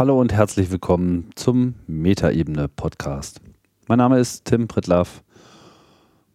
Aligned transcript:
Hallo 0.00 0.18
und 0.18 0.32
herzlich 0.32 0.70
willkommen 0.70 1.28
zum 1.34 1.74
Metaebene 1.86 2.68
Podcast. 2.68 3.42
Mein 3.86 3.98
Name 3.98 4.18
ist 4.18 4.46
Tim 4.46 4.66
Pritlaff 4.66 5.22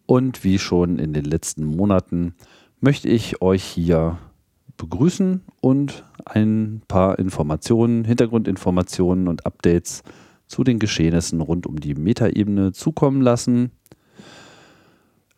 und 0.06 0.44
wie 0.44 0.60
schon 0.60 1.00
in 1.00 1.12
den 1.12 1.24
letzten 1.24 1.64
Monaten 1.64 2.36
möchte 2.80 3.08
ich 3.08 3.42
euch 3.42 3.64
hier 3.64 4.18
begrüßen 4.76 5.42
und 5.60 6.04
ein 6.24 6.80
paar 6.86 7.18
Informationen, 7.18 8.04
Hintergrundinformationen 8.04 9.26
und 9.26 9.46
Updates 9.46 10.04
zu 10.46 10.62
den 10.62 10.78
Geschehnissen 10.78 11.40
rund 11.40 11.66
um 11.66 11.80
die 11.80 11.96
Metaebene 11.96 12.70
zukommen 12.70 13.20
lassen. 13.20 13.72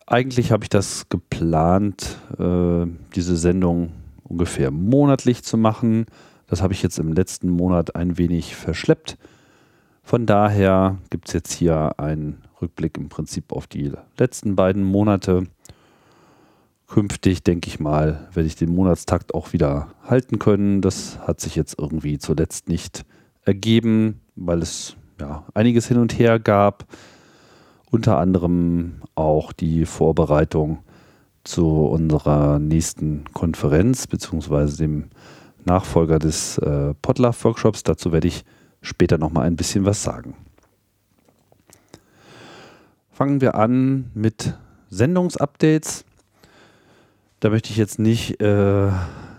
Eigentlich 0.06 0.52
habe 0.52 0.64
ich 0.64 0.68
das 0.68 1.08
geplant, 1.08 2.18
äh, 2.38 2.84
diese 3.14 3.38
Sendung 3.38 3.92
ungefähr 4.22 4.70
monatlich 4.70 5.44
zu 5.44 5.56
machen. 5.56 6.04
Das 6.48 6.62
habe 6.62 6.72
ich 6.72 6.82
jetzt 6.82 6.98
im 6.98 7.12
letzten 7.12 7.50
Monat 7.50 7.94
ein 7.94 8.18
wenig 8.18 8.56
verschleppt. 8.56 9.16
Von 10.02 10.24
daher 10.24 10.96
gibt 11.10 11.28
es 11.28 11.34
jetzt 11.34 11.52
hier 11.52 12.00
einen 12.00 12.42
Rückblick 12.60 12.96
im 12.96 13.10
Prinzip 13.10 13.52
auf 13.52 13.66
die 13.66 13.92
letzten 14.16 14.56
beiden 14.56 14.82
Monate. 14.82 15.44
Künftig, 16.86 17.44
denke 17.44 17.68
ich 17.68 17.78
mal, 17.78 18.28
werde 18.32 18.46
ich 18.46 18.56
den 18.56 18.74
Monatstakt 18.74 19.34
auch 19.34 19.52
wieder 19.52 19.88
halten 20.02 20.38
können. 20.38 20.80
Das 20.80 21.18
hat 21.20 21.40
sich 21.40 21.54
jetzt 21.54 21.78
irgendwie 21.78 22.18
zuletzt 22.18 22.70
nicht 22.70 23.04
ergeben, 23.44 24.22
weil 24.34 24.62
es 24.62 24.96
ja 25.20 25.44
einiges 25.52 25.86
hin 25.86 25.98
und 25.98 26.18
her 26.18 26.38
gab. 26.38 26.86
Unter 27.90 28.18
anderem 28.18 29.02
auch 29.14 29.52
die 29.52 29.84
Vorbereitung 29.84 30.78
zu 31.44 31.66
unserer 31.68 32.58
nächsten 32.58 33.24
Konferenz 33.34 34.06
beziehungsweise 34.06 34.78
dem 34.78 35.10
Nachfolger 35.68 36.18
des 36.18 36.58
äh, 36.58 36.94
Podlove-Workshops. 37.02 37.82
Dazu 37.82 38.10
werde 38.10 38.28
ich 38.28 38.44
später 38.80 39.18
nochmal 39.18 39.46
ein 39.46 39.56
bisschen 39.56 39.84
was 39.84 40.02
sagen. 40.02 40.34
Fangen 43.12 43.40
wir 43.40 43.54
an 43.54 44.10
mit 44.14 44.54
Sendungsupdates. 44.90 46.04
Da 47.40 47.50
möchte 47.50 47.70
ich 47.70 47.76
jetzt 47.76 47.98
nicht 47.98 48.40
äh, 48.40 48.90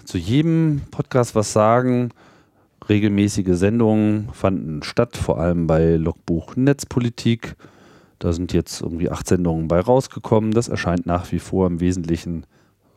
zu 0.06 0.18
jedem 0.18 0.82
Podcast 0.92 1.36
was 1.36 1.52
sagen. 1.52 2.12
Regelmäßige 2.88 3.58
Sendungen 3.58 4.30
fanden 4.34 4.84
statt, 4.84 5.18
vor 5.18 5.40
allem 5.40 5.68
bei 5.68 5.96
Logbuch 5.96 6.56
Netzpolitik. 6.56 7.56
Da 8.20 8.34
sind 8.34 8.54
jetzt 8.54 8.82
irgendwie 8.82 9.10
acht 9.10 9.28
Sendungen 9.28 9.68
bei 9.68 9.80
rausgekommen. 9.80 10.52
Das 10.52 10.68
erscheint 10.68 11.06
nach 11.06 11.32
wie 11.32 11.40
vor 11.40 11.68
im 11.68 11.80
Wesentlichen 11.80 12.46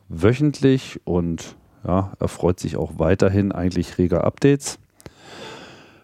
wöchentlich 0.09 0.99
und 1.05 1.55
ja, 1.85 2.13
erfreut 2.19 2.59
sich 2.59 2.77
auch 2.77 2.93
weiterhin 2.97 3.51
eigentlich 3.51 3.97
reger 3.97 4.23
Updates. 4.23 4.79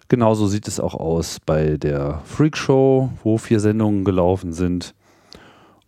Genauso 0.08 0.48
sieht 0.48 0.68
es 0.68 0.80
auch 0.80 0.96
aus 0.96 1.40
bei 1.46 1.78
der 1.78 2.22
Freak 2.26 2.58
Show, 2.58 3.12
wo 3.24 3.38
vier 3.38 3.60
Sendungen 3.60 4.04
gelaufen 4.04 4.54
sind. 4.54 4.96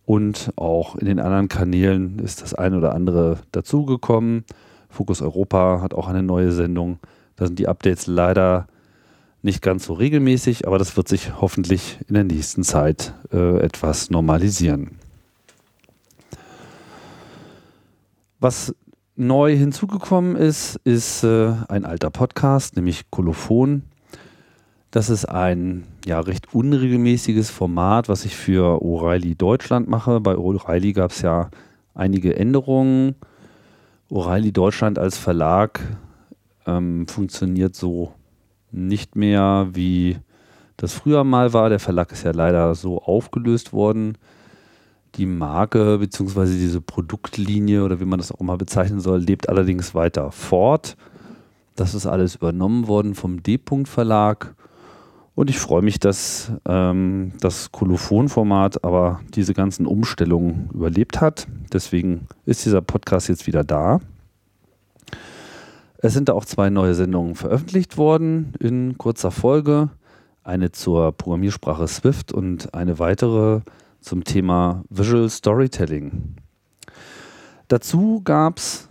Und 0.04 0.52
auch 0.56 0.96
in 0.96 1.06
den 1.06 1.18
anderen 1.18 1.48
Kanälen 1.48 2.18
ist 2.18 2.42
das 2.42 2.54
eine 2.54 2.78
oder 2.78 2.94
andere 2.94 3.38
dazugekommen. 3.50 4.44
Fokus 4.88 5.22
Europa 5.22 5.80
hat 5.80 5.94
auch 5.94 6.06
eine 6.06 6.22
neue 6.22 6.52
Sendung. 6.52 6.98
Da 7.36 7.46
sind 7.46 7.58
die 7.58 7.68
Updates 7.68 8.06
leider 8.06 8.68
nicht 9.42 9.60
ganz 9.60 9.86
so 9.86 9.94
regelmäßig, 9.94 10.66
aber 10.68 10.78
das 10.78 10.96
wird 10.96 11.08
sich 11.08 11.40
hoffentlich 11.40 11.98
in 12.06 12.14
der 12.14 12.24
nächsten 12.24 12.62
Zeit 12.62 13.14
äh, 13.32 13.58
etwas 13.58 14.10
normalisieren. 14.10 14.98
Was 18.38 18.74
neu 19.16 19.56
hinzugekommen 19.56 20.36
ist, 20.36 20.76
ist 20.84 21.24
äh, 21.24 21.52
ein 21.68 21.84
alter 21.84 22.10
Podcast, 22.10 22.76
nämlich 22.76 23.10
Kolophon. 23.10 23.82
Das 24.90 25.08
ist 25.08 25.24
ein 25.24 25.84
ja, 26.04 26.20
recht 26.20 26.54
unregelmäßiges 26.54 27.50
Format, 27.50 28.08
was 28.08 28.24
ich 28.24 28.36
für 28.36 28.82
O'Reilly 28.82 29.36
Deutschland 29.36 29.88
mache. 29.88 30.20
Bei 30.20 30.34
O'Reilly 30.34 30.92
gab 30.92 31.12
es 31.12 31.22
ja 31.22 31.50
einige 31.94 32.36
Änderungen. 32.36 33.14
O'Reilly 34.10 34.52
Deutschland 34.52 34.98
als 34.98 35.16
Verlag 35.16 35.80
ähm, 36.66 37.06
funktioniert 37.08 37.74
so 37.74 38.12
nicht 38.70 39.16
mehr, 39.16 39.68
wie 39.72 40.18
das 40.76 40.92
früher 40.92 41.24
mal 41.24 41.52
war. 41.52 41.68
Der 41.68 41.80
Verlag 41.80 42.12
ist 42.12 42.24
ja 42.24 42.32
leider 42.32 42.74
so 42.74 43.00
aufgelöst 43.00 43.72
worden. 43.72 44.18
Die 45.16 45.26
Marke 45.26 45.98
bzw. 45.98 46.46
diese 46.46 46.80
Produktlinie 46.80 47.84
oder 47.84 48.00
wie 48.00 48.06
man 48.06 48.18
das 48.18 48.32
auch 48.32 48.40
immer 48.40 48.56
bezeichnen 48.56 49.00
soll, 49.00 49.20
lebt 49.20 49.48
allerdings 49.48 49.94
weiter 49.94 50.32
fort. 50.32 50.96
Das 51.76 51.94
ist 51.94 52.06
alles 52.06 52.36
übernommen 52.36 52.88
worden 52.88 53.14
vom 53.14 53.42
D-Punkt 53.42 53.88
Verlag. 53.88 54.54
Und 55.34 55.48
ich 55.48 55.58
freue 55.58 55.82
mich, 55.82 55.98
dass 55.98 56.52
ähm, 56.66 57.32
das 57.40 57.72
Kolophon-Format 57.72 58.84
aber 58.84 59.20
diese 59.34 59.54
ganzen 59.54 59.86
Umstellungen 59.86 60.68
überlebt 60.74 61.20
hat. 61.20 61.46
Deswegen 61.72 62.26
ist 62.44 62.64
dieser 62.66 62.82
Podcast 62.82 63.28
jetzt 63.28 63.46
wieder 63.46 63.64
da. 63.64 64.00
Es 65.98 66.12
sind 66.12 66.28
da 66.28 66.34
auch 66.34 66.44
zwei 66.44 66.68
neue 66.68 66.94
Sendungen 66.94 67.34
veröffentlicht 67.34 67.96
worden 67.96 68.52
in 68.58 68.98
kurzer 68.98 69.30
Folge. 69.30 69.88
Eine 70.42 70.72
zur 70.72 71.12
Programmiersprache 71.12 71.86
Swift 71.86 72.32
und 72.32 72.74
eine 72.74 72.98
weitere 72.98 73.60
zum 74.02 74.24
Thema 74.24 74.84
Visual 74.90 75.28
Storytelling. 75.30 76.36
Dazu 77.68 78.20
gab 78.22 78.58
es 78.58 78.88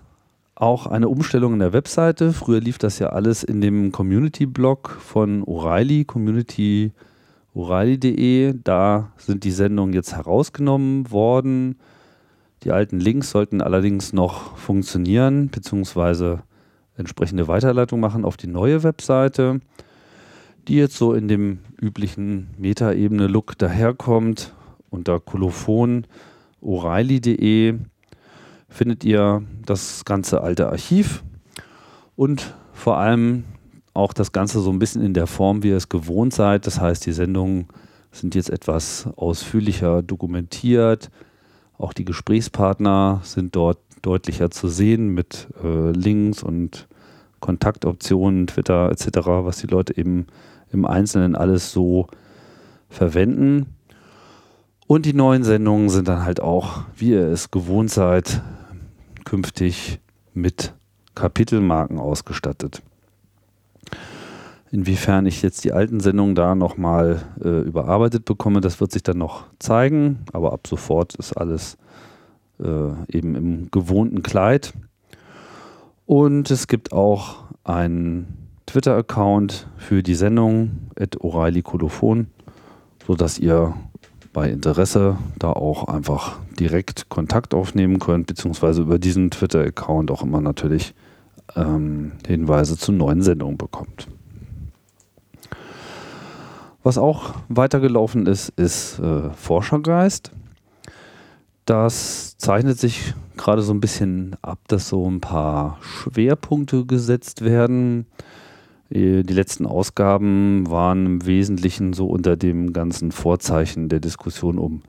auch 0.55 0.87
eine 0.87 1.09
Umstellung 1.09 1.53
in 1.53 1.59
der 1.59 1.73
Webseite. 1.73 2.33
Früher 2.33 2.59
lief 2.59 2.77
das 2.77 2.99
ja 2.99 3.07
alles 3.07 3.43
in 3.43 3.61
dem 3.61 3.91
Community-Blog 3.91 4.89
von 4.99 5.43
O'Reilly, 5.43 6.05
community 6.05 6.91
O'Reilly.de. 7.55 8.55
Da 8.63 9.11
sind 9.17 9.43
die 9.43 9.51
Sendungen 9.51 9.93
jetzt 9.93 10.15
herausgenommen 10.15 11.11
worden. 11.11 11.77
Die 12.63 12.71
alten 12.71 12.99
Links 12.99 13.31
sollten 13.31 13.61
allerdings 13.61 14.13
noch 14.13 14.55
funktionieren, 14.57 15.49
beziehungsweise 15.49 16.43
entsprechende 16.95 17.47
Weiterleitung 17.47 17.99
machen 17.99 18.23
auf 18.23 18.37
die 18.37 18.47
neue 18.47 18.83
Webseite, 18.83 19.61
die 20.67 20.75
jetzt 20.75 20.95
so 20.95 21.13
in 21.13 21.27
dem 21.27 21.59
üblichen 21.81 22.49
Metaebene-Look 22.59 23.57
daherkommt. 23.57 24.53
Unter 24.91 25.19
kolophon 25.19 26.05
o'Reilly.de 26.61 27.79
findet 28.69 29.03
ihr 29.03 29.41
das 29.65 30.05
ganze 30.05 30.41
alte 30.41 30.69
Archiv 30.69 31.23
und 32.15 32.53
vor 32.73 32.97
allem 32.97 33.45
auch 33.93 34.13
das 34.13 34.31
Ganze 34.31 34.59
so 34.59 34.69
ein 34.69 34.79
bisschen 34.79 35.01
in 35.01 35.13
der 35.13 35.27
Form, 35.27 35.63
wie 35.63 35.69
ihr 35.69 35.77
es 35.77 35.89
gewohnt 35.89 36.33
seid. 36.33 36.67
Das 36.67 36.79
heißt, 36.79 37.05
die 37.05 37.11
Sendungen 37.11 37.67
sind 38.11 38.35
jetzt 38.35 38.49
etwas 38.49 39.07
ausführlicher 39.15 40.01
dokumentiert. 40.01 41.09
Auch 41.77 41.93
die 41.93 42.05
Gesprächspartner 42.05 43.21
sind 43.23 43.55
dort 43.55 43.79
deutlicher 44.01 44.51
zu 44.51 44.67
sehen 44.67 45.09
mit 45.09 45.47
äh, 45.63 45.91
Links 45.91 46.43
und 46.43 46.87
Kontaktoptionen, 47.39 48.47
Twitter 48.47 48.91
etc., 48.91 49.07
was 49.25 49.57
die 49.57 49.67
Leute 49.67 49.97
eben 49.97 50.27
im 50.71 50.85
Einzelnen 50.85 51.35
alles 51.35 51.71
so 51.71 52.07
verwenden. 52.89 53.67
Und 54.91 55.05
die 55.05 55.13
neuen 55.13 55.45
Sendungen 55.45 55.87
sind 55.87 56.09
dann 56.09 56.25
halt 56.25 56.41
auch, 56.41 56.81
wie 56.97 57.11
ihr 57.11 57.25
es 57.29 57.49
gewohnt 57.49 57.89
seid, 57.89 58.41
künftig 59.23 60.01
mit 60.33 60.73
Kapitelmarken 61.15 61.97
ausgestattet. 61.97 62.81
Inwiefern 64.69 65.27
ich 65.27 65.43
jetzt 65.43 65.63
die 65.63 65.71
alten 65.71 66.01
Sendungen 66.01 66.35
da 66.35 66.55
nochmal 66.55 67.21
äh, 67.41 67.61
überarbeitet 67.61 68.25
bekomme, 68.25 68.59
das 68.59 68.81
wird 68.81 68.91
sich 68.91 69.01
dann 69.01 69.17
noch 69.17 69.45
zeigen, 69.59 70.25
aber 70.33 70.51
ab 70.51 70.67
sofort 70.67 71.15
ist 71.15 71.37
alles 71.37 71.77
äh, 72.59 73.15
eben 73.15 73.35
im 73.35 73.71
gewohnten 73.71 74.23
Kleid. 74.23 74.73
Und 76.05 76.51
es 76.51 76.67
gibt 76.67 76.91
auch 76.91 77.45
einen 77.63 78.49
Twitter-Account 78.65 79.69
für 79.77 80.03
die 80.03 80.15
Sendung, 80.15 80.89
at 80.99 81.15
O'Reilly 81.21 81.61
Kolophon, 81.61 82.27
sodass 83.07 83.39
ihr 83.39 83.73
bei 84.33 84.49
Interesse 84.49 85.17
da 85.37 85.51
auch 85.51 85.87
einfach 85.87 86.37
direkt 86.59 87.09
Kontakt 87.09 87.53
aufnehmen 87.53 87.99
könnt, 87.99 88.27
beziehungsweise 88.27 88.81
über 88.81 88.99
diesen 88.99 89.31
Twitter-Account 89.31 90.11
auch 90.11 90.23
immer 90.23 90.41
natürlich 90.41 90.93
ähm, 91.55 92.13
Hinweise 92.25 92.77
zu 92.77 92.91
neuen 92.91 93.21
Sendungen 93.21 93.57
bekommt. 93.57 94.07
Was 96.83 96.97
auch 96.97 97.35
weitergelaufen 97.49 98.25
ist, 98.25 98.49
ist 98.49 98.99
äh, 98.99 99.29
Forschergeist. 99.31 100.31
Das 101.65 102.37
zeichnet 102.37 102.79
sich 102.79 103.13
gerade 103.37 103.61
so 103.61 103.73
ein 103.73 103.81
bisschen 103.81 104.35
ab, 104.41 104.59
dass 104.67 104.89
so 104.89 105.09
ein 105.09 105.21
paar 105.21 105.77
Schwerpunkte 105.81 106.85
gesetzt 106.85 107.43
werden. 107.43 108.07
Äh, 108.91 109.23
die 109.23 109.33
letzten 109.33 109.65
Ausgaben 109.65 110.69
waren 110.69 111.05
im 111.05 111.25
Wesentlichen 111.25 111.93
so 111.93 112.07
unter 112.07 112.35
dem 112.35 112.73
ganzen 112.73 113.11
Vorzeichen 113.11 113.89
der 113.89 113.99
Diskussion 113.99 114.59
um 114.59 114.83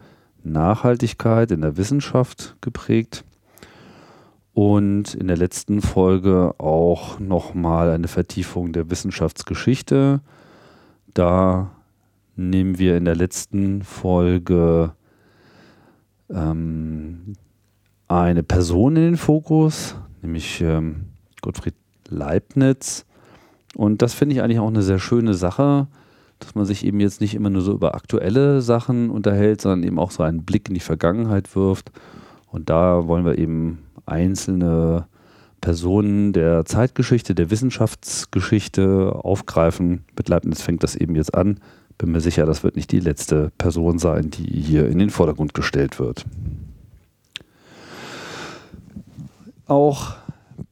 Nachhaltigkeit 0.44 1.52
in 1.52 1.60
der 1.60 1.76
Wissenschaft 1.76 2.56
geprägt. 2.60 3.24
Und 4.54 5.14
in 5.14 5.28
der 5.28 5.38
letzten 5.38 5.80
Folge 5.80 6.54
auch 6.58 7.18
nochmal 7.18 7.90
eine 7.90 8.08
Vertiefung 8.08 8.72
der 8.72 8.90
Wissenschaftsgeschichte. 8.90 10.20
Da 11.14 11.70
nehmen 12.36 12.78
wir 12.78 12.98
in 12.98 13.06
der 13.06 13.16
letzten 13.16 13.82
Folge 13.82 14.92
ähm, 16.28 17.34
eine 18.08 18.42
Person 18.42 18.96
in 18.96 19.02
den 19.02 19.16
Fokus, 19.16 19.96
nämlich 20.20 20.60
ähm, 20.60 21.06
Gottfried 21.40 21.76
Leibniz. 22.08 23.06
Und 23.74 24.02
das 24.02 24.14
finde 24.14 24.34
ich 24.34 24.42
eigentlich 24.42 24.58
auch 24.58 24.68
eine 24.68 24.82
sehr 24.82 24.98
schöne 24.98 25.34
Sache, 25.34 25.86
dass 26.38 26.54
man 26.54 26.64
sich 26.64 26.84
eben 26.84 27.00
jetzt 27.00 27.20
nicht 27.20 27.34
immer 27.34 27.50
nur 27.50 27.62
so 27.62 27.72
über 27.72 27.94
aktuelle 27.94 28.60
Sachen 28.60 29.10
unterhält, 29.10 29.60
sondern 29.60 29.84
eben 29.84 29.98
auch 29.98 30.10
so 30.10 30.22
einen 30.22 30.44
Blick 30.44 30.68
in 30.68 30.74
die 30.74 30.80
Vergangenheit 30.80 31.54
wirft. 31.54 31.92
Und 32.50 32.68
da 32.68 33.06
wollen 33.06 33.24
wir 33.24 33.38
eben 33.38 33.78
einzelne 34.06 35.06
Personen 35.60 36.32
der 36.32 36.64
Zeitgeschichte, 36.64 37.34
der 37.34 37.50
Wissenschaftsgeschichte 37.50 39.14
aufgreifen. 39.22 40.04
Mit 40.16 40.28
Leibniz 40.28 40.60
fängt 40.60 40.82
das 40.82 40.96
eben 40.96 41.14
jetzt 41.14 41.34
an. 41.34 41.60
Bin 41.98 42.10
mir 42.10 42.20
sicher, 42.20 42.46
das 42.46 42.64
wird 42.64 42.74
nicht 42.76 42.90
die 42.90 43.00
letzte 43.00 43.52
Person 43.58 43.98
sein, 43.98 44.30
die 44.30 44.60
hier 44.60 44.88
in 44.88 44.98
den 44.98 45.10
Vordergrund 45.10 45.54
gestellt 45.54 46.00
wird. 46.00 46.24
Auch 49.66 50.14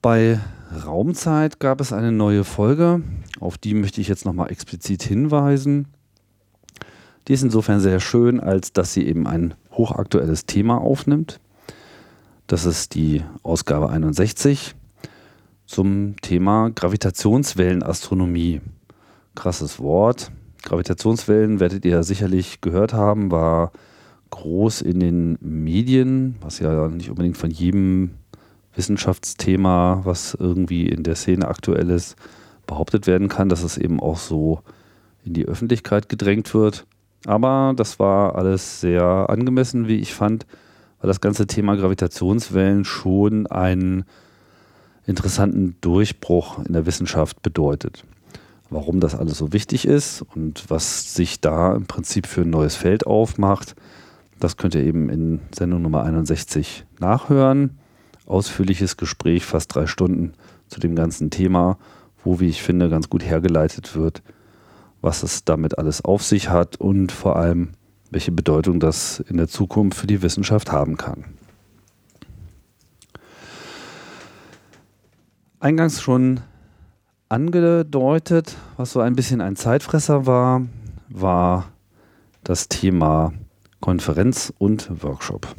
bei 0.02 0.41
Raumzeit 0.72 1.58
gab 1.58 1.81
es 1.81 1.93
eine 1.93 2.12
neue 2.12 2.44
Folge, 2.44 3.02
auf 3.40 3.58
die 3.58 3.75
möchte 3.75 4.00
ich 4.00 4.08
jetzt 4.08 4.25
nochmal 4.25 4.52
explizit 4.52 5.02
hinweisen. 5.02 5.88
Die 7.26 7.32
ist 7.32 7.43
insofern 7.43 7.81
sehr 7.81 7.99
schön, 7.99 8.38
als 8.38 8.72
dass 8.72 8.94
sie 8.94 9.06
eben 9.06 9.26
ein 9.26 9.55
hochaktuelles 9.72 10.46
Thema 10.46 10.81
aufnimmt. 10.81 11.40
Das 12.46 12.67
ist 12.67 12.94
die 12.94 13.22
Ausgabe 13.43 13.90
61 13.90 14.75
zum 15.67 16.14
Thema 16.20 16.70
Gravitationswellenastronomie. 16.70 18.61
Krasses 19.34 19.81
Wort. 19.81 20.31
Gravitationswellen 20.62 21.58
werdet 21.58 21.84
ihr 21.84 22.02
sicherlich 22.02 22.61
gehört 22.61 22.93
haben, 22.93 23.31
war 23.31 23.73
groß 24.31 24.82
in 24.82 25.00
den 25.00 25.38
Medien, 25.40 26.37
was 26.40 26.58
ja 26.61 26.88
nicht 26.88 27.11
unbedingt 27.11 27.37
von 27.37 27.50
jedem 27.50 28.11
Wissenschaftsthema, 28.75 30.02
was 30.05 30.34
irgendwie 30.34 30.88
in 30.88 31.02
der 31.02 31.17
Szene 31.17 31.49
aktuell 31.49 31.90
ist, 31.90 32.17
behauptet 32.67 33.06
werden 33.06 33.28
kann, 33.28 33.49
dass 33.49 33.62
es 33.64 33.78
eben 33.78 34.00
auch 34.00 34.17
so 34.17 34.61
in 35.25 35.34
die 35.34 35.46
Öffentlichkeit 35.46 36.08
gedrängt 36.08 36.55
wird. 36.55 36.87
Aber 37.26 37.75
das 37.76 37.99
war 37.99 38.37
alles 38.37 38.81
sehr 38.81 39.02
angemessen, 39.28 39.88
wie 39.88 39.96
ich 39.96 40.14
fand, 40.14 40.46
weil 41.00 41.08
das 41.08 41.20
ganze 41.20 41.46
Thema 41.46 41.76
Gravitationswellen 41.76 42.84
schon 42.84 43.46
einen 43.49 44.05
interessanten 45.05 45.76
Durchbruch 45.81 46.64
in 46.64 46.73
der 46.73 46.87
Wissenschaft 46.87 47.43
bedeutet. 47.43 48.05
Warum 48.70 49.00
das 49.00 49.16
alles 49.16 49.37
so 49.37 49.52
wichtig 49.52 49.87
ist 49.87 50.23
und 50.34 50.70
was 50.70 51.14
sich 51.14 51.40
da 51.40 51.75
im 51.75 51.87
Prinzip 51.87 52.26
für 52.26 52.43
ein 52.43 52.50
neues 52.50 52.76
Feld 52.76 53.05
aufmacht, 53.05 53.75
das 54.38 54.56
könnt 54.56 54.76
ihr 54.76 54.84
eben 54.84 55.11
in 55.11 55.40
Sendung 55.52 55.82
Nummer 55.82 56.05
61 56.05 56.87
nachhören 57.00 57.79
ausführliches 58.30 58.96
Gespräch, 58.96 59.44
fast 59.44 59.74
drei 59.74 59.86
Stunden 59.86 60.32
zu 60.68 60.80
dem 60.80 60.94
ganzen 60.94 61.30
Thema, 61.30 61.78
wo, 62.24 62.40
wie 62.40 62.48
ich 62.48 62.62
finde, 62.62 62.88
ganz 62.88 63.10
gut 63.10 63.24
hergeleitet 63.24 63.96
wird, 63.96 64.22
was 65.00 65.22
es 65.22 65.44
damit 65.44 65.78
alles 65.78 66.04
auf 66.04 66.22
sich 66.22 66.48
hat 66.48 66.76
und 66.76 67.12
vor 67.12 67.36
allem, 67.36 67.70
welche 68.10 68.32
Bedeutung 68.32 68.80
das 68.80 69.20
in 69.20 69.36
der 69.36 69.48
Zukunft 69.48 69.98
für 69.98 70.06
die 70.06 70.22
Wissenschaft 70.22 70.72
haben 70.72 70.96
kann. 70.96 71.24
Eingangs 75.58 76.00
schon 76.00 76.40
angedeutet, 77.28 78.56
was 78.76 78.92
so 78.92 79.00
ein 79.00 79.14
bisschen 79.14 79.40
ein 79.40 79.56
Zeitfresser 79.56 80.26
war, 80.26 80.62
war 81.08 81.68
das 82.44 82.68
Thema 82.68 83.32
Konferenz 83.80 84.52
und 84.58 85.02
Workshop. 85.02 85.54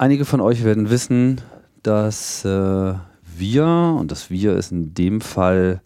Einige 0.00 0.24
von 0.24 0.40
euch 0.40 0.62
werden 0.62 0.90
wissen, 0.90 1.40
dass 1.82 2.44
äh, 2.44 2.94
wir, 3.36 3.96
und 3.98 4.12
das 4.12 4.30
wir 4.30 4.54
ist 4.54 4.70
in 4.70 4.94
dem 4.94 5.20
Fall 5.20 5.82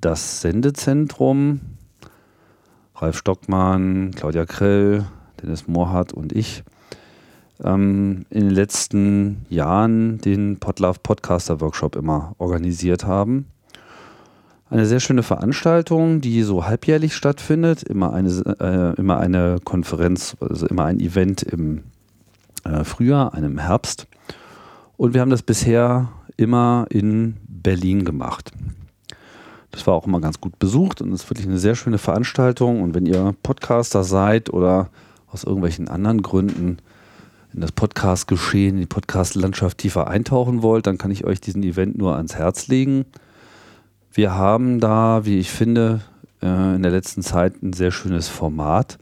das 0.00 0.40
Sendezentrum, 0.40 1.60
Ralf 2.96 3.18
Stockmann, 3.18 4.12
Claudia 4.16 4.46
Krell, 4.46 5.04
Dennis 5.42 5.68
Mohrhardt 5.68 6.14
und 6.14 6.32
ich, 6.32 6.64
ähm, 7.62 8.24
in 8.30 8.40
den 8.40 8.54
letzten 8.54 9.44
Jahren 9.50 10.16
den 10.22 10.58
Podlove 10.58 11.00
Podcaster 11.02 11.60
Workshop 11.60 11.96
immer 11.96 12.34
organisiert 12.38 13.04
haben. 13.04 13.44
Eine 14.70 14.86
sehr 14.86 15.00
schöne 15.00 15.22
Veranstaltung, 15.22 16.22
die 16.22 16.44
so 16.44 16.64
halbjährlich 16.64 17.14
stattfindet, 17.14 17.82
immer 17.82 18.14
eine, 18.14 18.30
äh, 18.58 18.98
immer 18.98 19.18
eine 19.18 19.58
Konferenz, 19.62 20.34
also 20.40 20.66
immer 20.66 20.86
ein 20.86 20.98
Event 20.98 21.42
im 21.42 21.82
äh, 22.64 22.84
Frühjahr, 22.84 23.34
einem 23.34 23.58
Herbst. 23.58 24.06
Und 24.96 25.14
wir 25.14 25.20
haben 25.20 25.30
das 25.30 25.42
bisher 25.42 26.10
immer 26.36 26.86
in 26.90 27.36
Berlin 27.48 28.04
gemacht. 28.04 28.52
Das 29.70 29.86
war 29.86 29.94
auch 29.94 30.06
immer 30.06 30.20
ganz 30.20 30.40
gut 30.40 30.58
besucht 30.58 31.00
und 31.00 31.12
ist 31.12 31.30
wirklich 31.30 31.46
eine 31.46 31.58
sehr 31.58 31.74
schöne 31.74 31.98
Veranstaltung. 31.98 32.82
Und 32.82 32.94
wenn 32.94 33.06
ihr 33.06 33.34
Podcaster 33.42 34.04
seid 34.04 34.52
oder 34.52 34.90
aus 35.28 35.44
irgendwelchen 35.44 35.88
anderen 35.88 36.22
Gründen 36.22 36.78
in 37.52 37.60
das 37.60 37.72
Podcast-Geschehen, 37.72 38.76
in 38.76 38.80
die 38.80 38.86
Podcast-Landschaft 38.86 39.78
tiefer 39.78 40.08
eintauchen 40.08 40.62
wollt, 40.62 40.86
dann 40.86 40.98
kann 40.98 41.10
ich 41.10 41.24
euch 41.24 41.40
diesen 41.40 41.62
Event 41.62 41.98
nur 41.98 42.16
ans 42.16 42.36
Herz 42.36 42.68
legen. 42.68 43.04
Wir 44.12 44.34
haben 44.34 44.80
da, 44.80 45.24
wie 45.24 45.38
ich 45.38 45.50
finde, 45.50 46.00
äh, 46.42 46.74
in 46.74 46.82
der 46.82 46.92
letzten 46.92 47.22
Zeit 47.22 47.62
ein 47.62 47.72
sehr 47.72 47.90
schönes 47.90 48.28
Format 48.28 48.98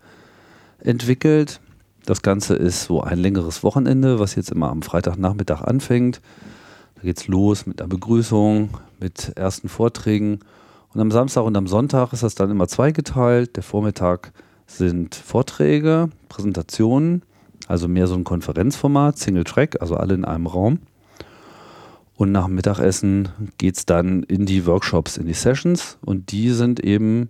entwickelt. 0.80 1.60
Das 2.08 2.22
Ganze 2.22 2.54
ist 2.54 2.84
so 2.84 3.02
ein 3.02 3.18
längeres 3.18 3.62
Wochenende, 3.62 4.18
was 4.18 4.34
jetzt 4.34 4.50
immer 4.50 4.70
am 4.70 4.80
Freitagnachmittag 4.80 5.60
anfängt. 5.60 6.22
Da 6.94 7.02
geht 7.02 7.18
es 7.18 7.28
los 7.28 7.66
mit 7.66 7.82
einer 7.82 7.88
Begrüßung, 7.90 8.70
mit 8.98 9.36
ersten 9.36 9.68
Vorträgen. 9.68 10.38
Und 10.94 11.02
am 11.02 11.10
Samstag 11.10 11.42
und 11.42 11.54
am 11.54 11.66
Sonntag 11.66 12.14
ist 12.14 12.22
das 12.22 12.34
dann 12.34 12.50
immer 12.50 12.66
zweigeteilt. 12.66 13.56
Der 13.56 13.62
Vormittag 13.62 14.32
sind 14.66 15.16
Vorträge, 15.16 16.08
Präsentationen, 16.30 17.24
also 17.66 17.88
mehr 17.88 18.06
so 18.06 18.14
ein 18.14 18.24
Konferenzformat, 18.24 19.18
Single 19.18 19.44
Track, 19.44 19.82
also 19.82 19.94
alle 19.94 20.14
in 20.14 20.24
einem 20.24 20.46
Raum. 20.46 20.78
Und 22.16 22.32
nach 22.32 22.46
dem 22.46 22.54
Mittagessen 22.54 23.28
geht 23.58 23.76
es 23.76 23.84
dann 23.84 24.22
in 24.22 24.46
die 24.46 24.64
Workshops, 24.64 25.18
in 25.18 25.26
die 25.26 25.34
Sessions. 25.34 25.98
Und 26.00 26.32
die 26.32 26.52
sind 26.52 26.80
eben 26.80 27.28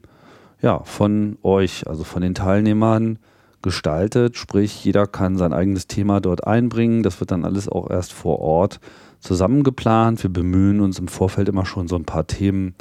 ja, 0.63 0.85
von 0.85 1.37
euch, 1.43 1.89
also 1.89 2.05
von 2.05 2.23
den 2.23 2.37
Teilnehmern, 2.37 3.19
gestaltet, 3.63 4.37
sprich 4.37 4.85
jeder 4.85 5.07
kann 5.07 5.37
sein 5.37 5.53
eigenes 5.53 5.87
Thema 5.87 6.21
dort 6.21 6.47
einbringen. 6.47 7.03
Das 7.03 7.21
wird 7.21 7.31
dann 7.31 7.45
alles 7.45 7.69
auch 7.69 7.91
erst 7.91 8.13
vor 8.13 8.41
Ort 8.41 8.81
zusammengeplant. 9.21 10.23
Wir 10.23 10.31
bemühen 10.31 10.81
uns 10.81 10.99
im 10.99 11.09
Vorfeld 11.09 11.49
immer 11.49 11.67
schon 11.67 11.89
so 11.89 11.97
ein 11.97 12.05
paar 12.05 12.27
Themen 12.27 12.75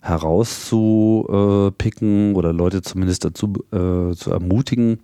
herauszupicken 0.00 2.34
oder 2.34 2.52
Leute 2.52 2.82
zumindest 2.82 3.24
dazu 3.24 3.54
äh, 3.72 4.14
zu 4.14 4.30
ermutigen, 4.30 5.00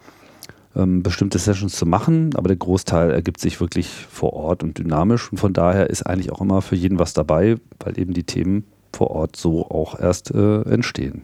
ähm, 0.76 1.02
bestimmte 1.02 1.38
Sessions 1.38 1.76
zu 1.76 1.86
machen. 1.86 2.30
Aber 2.34 2.48
der 2.48 2.58
Großteil 2.58 3.10
ergibt 3.10 3.40
sich 3.40 3.60
wirklich 3.60 3.88
vor 3.88 4.34
Ort 4.34 4.62
und 4.62 4.78
dynamisch. 4.78 5.32
Und 5.32 5.38
von 5.38 5.52
daher 5.52 5.90
ist 5.90 6.02
eigentlich 6.02 6.32
auch 6.32 6.40
immer 6.40 6.62
für 6.62 6.76
jeden 6.76 6.98
was 6.98 7.14
dabei, 7.14 7.56
weil 7.82 7.98
eben 7.98 8.12
die 8.12 8.24
Themen 8.24 8.64
vor 8.92 9.10
Ort 9.10 9.36
so 9.36 9.70
auch 9.70 9.98
erst 9.98 10.34
äh, 10.34 10.62
entstehen. 10.62 11.22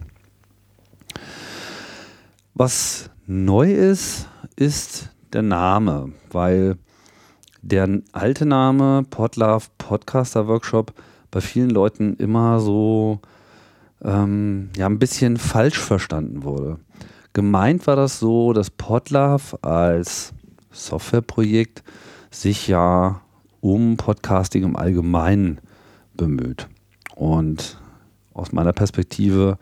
Was 2.55 3.11
Neu 3.29 3.73
ist, 3.73 4.25
ist 4.55 5.09
der 5.33 5.41
Name, 5.41 6.13
weil 6.31 6.77
der 7.61 7.99
alte 8.13 8.45
Name 8.45 9.03
Podlove 9.09 9.65
Podcaster 9.77 10.47
Workshop 10.47 10.93
bei 11.29 11.41
vielen 11.41 11.69
Leuten 11.69 12.13
immer 12.13 12.61
so 12.61 13.19
ähm, 14.01 14.69
ja, 14.77 14.85
ein 14.85 14.97
bisschen 14.97 15.35
falsch 15.35 15.77
verstanden 15.77 16.45
wurde. 16.45 16.79
Gemeint 17.33 17.85
war 17.85 17.97
das 17.97 18.17
so, 18.17 18.53
dass 18.53 18.69
Podlove 18.69 19.61
als 19.61 20.33
Softwareprojekt 20.71 21.83
sich 22.31 22.69
ja 22.69 23.19
um 23.59 23.97
Podcasting 23.97 24.63
im 24.63 24.77
Allgemeinen 24.77 25.59
bemüht. 26.15 26.69
Und 27.13 27.77
aus 28.33 28.53
meiner 28.53 28.71
Perspektive 28.71 29.57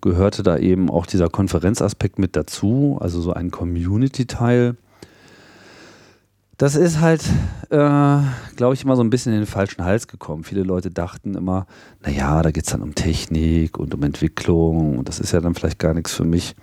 gehörte 0.00 0.42
da 0.42 0.58
eben 0.58 0.90
auch 0.90 1.06
dieser 1.06 1.28
Konferenzaspekt 1.28 2.18
mit 2.18 2.36
dazu, 2.36 2.98
also 3.00 3.20
so 3.20 3.32
ein 3.32 3.50
Community-Teil. 3.50 4.76
Das 6.56 6.74
ist 6.74 7.00
halt, 7.00 7.22
äh, 7.70 8.20
glaube 8.56 8.74
ich, 8.74 8.82
immer 8.82 8.96
so 8.96 9.02
ein 9.02 9.10
bisschen 9.10 9.32
in 9.32 9.40
den 9.40 9.46
falschen 9.46 9.84
Hals 9.84 10.08
gekommen. 10.08 10.42
Viele 10.42 10.64
Leute 10.64 10.90
dachten 10.90 11.34
immer, 11.34 11.66
naja, 12.04 12.42
da 12.42 12.50
geht 12.50 12.64
es 12.64 12.72
dann 12.72 12.82
um 12.82 12.94
Technik 12.94 13.78
und 13.78 13.94
um 13.94 14.02
Entwicklung 14.02 14.98
und 14.98 15.08
das 15.08 15.20
ist 15.20 15.32
ja 15.32 15.40
dann 15.40 15.54
vielleicht 15.54 15.78
gar 15.78 15.94
nichts 15.94 16.12
für 16.12 16.24
mich. 16.24 16.56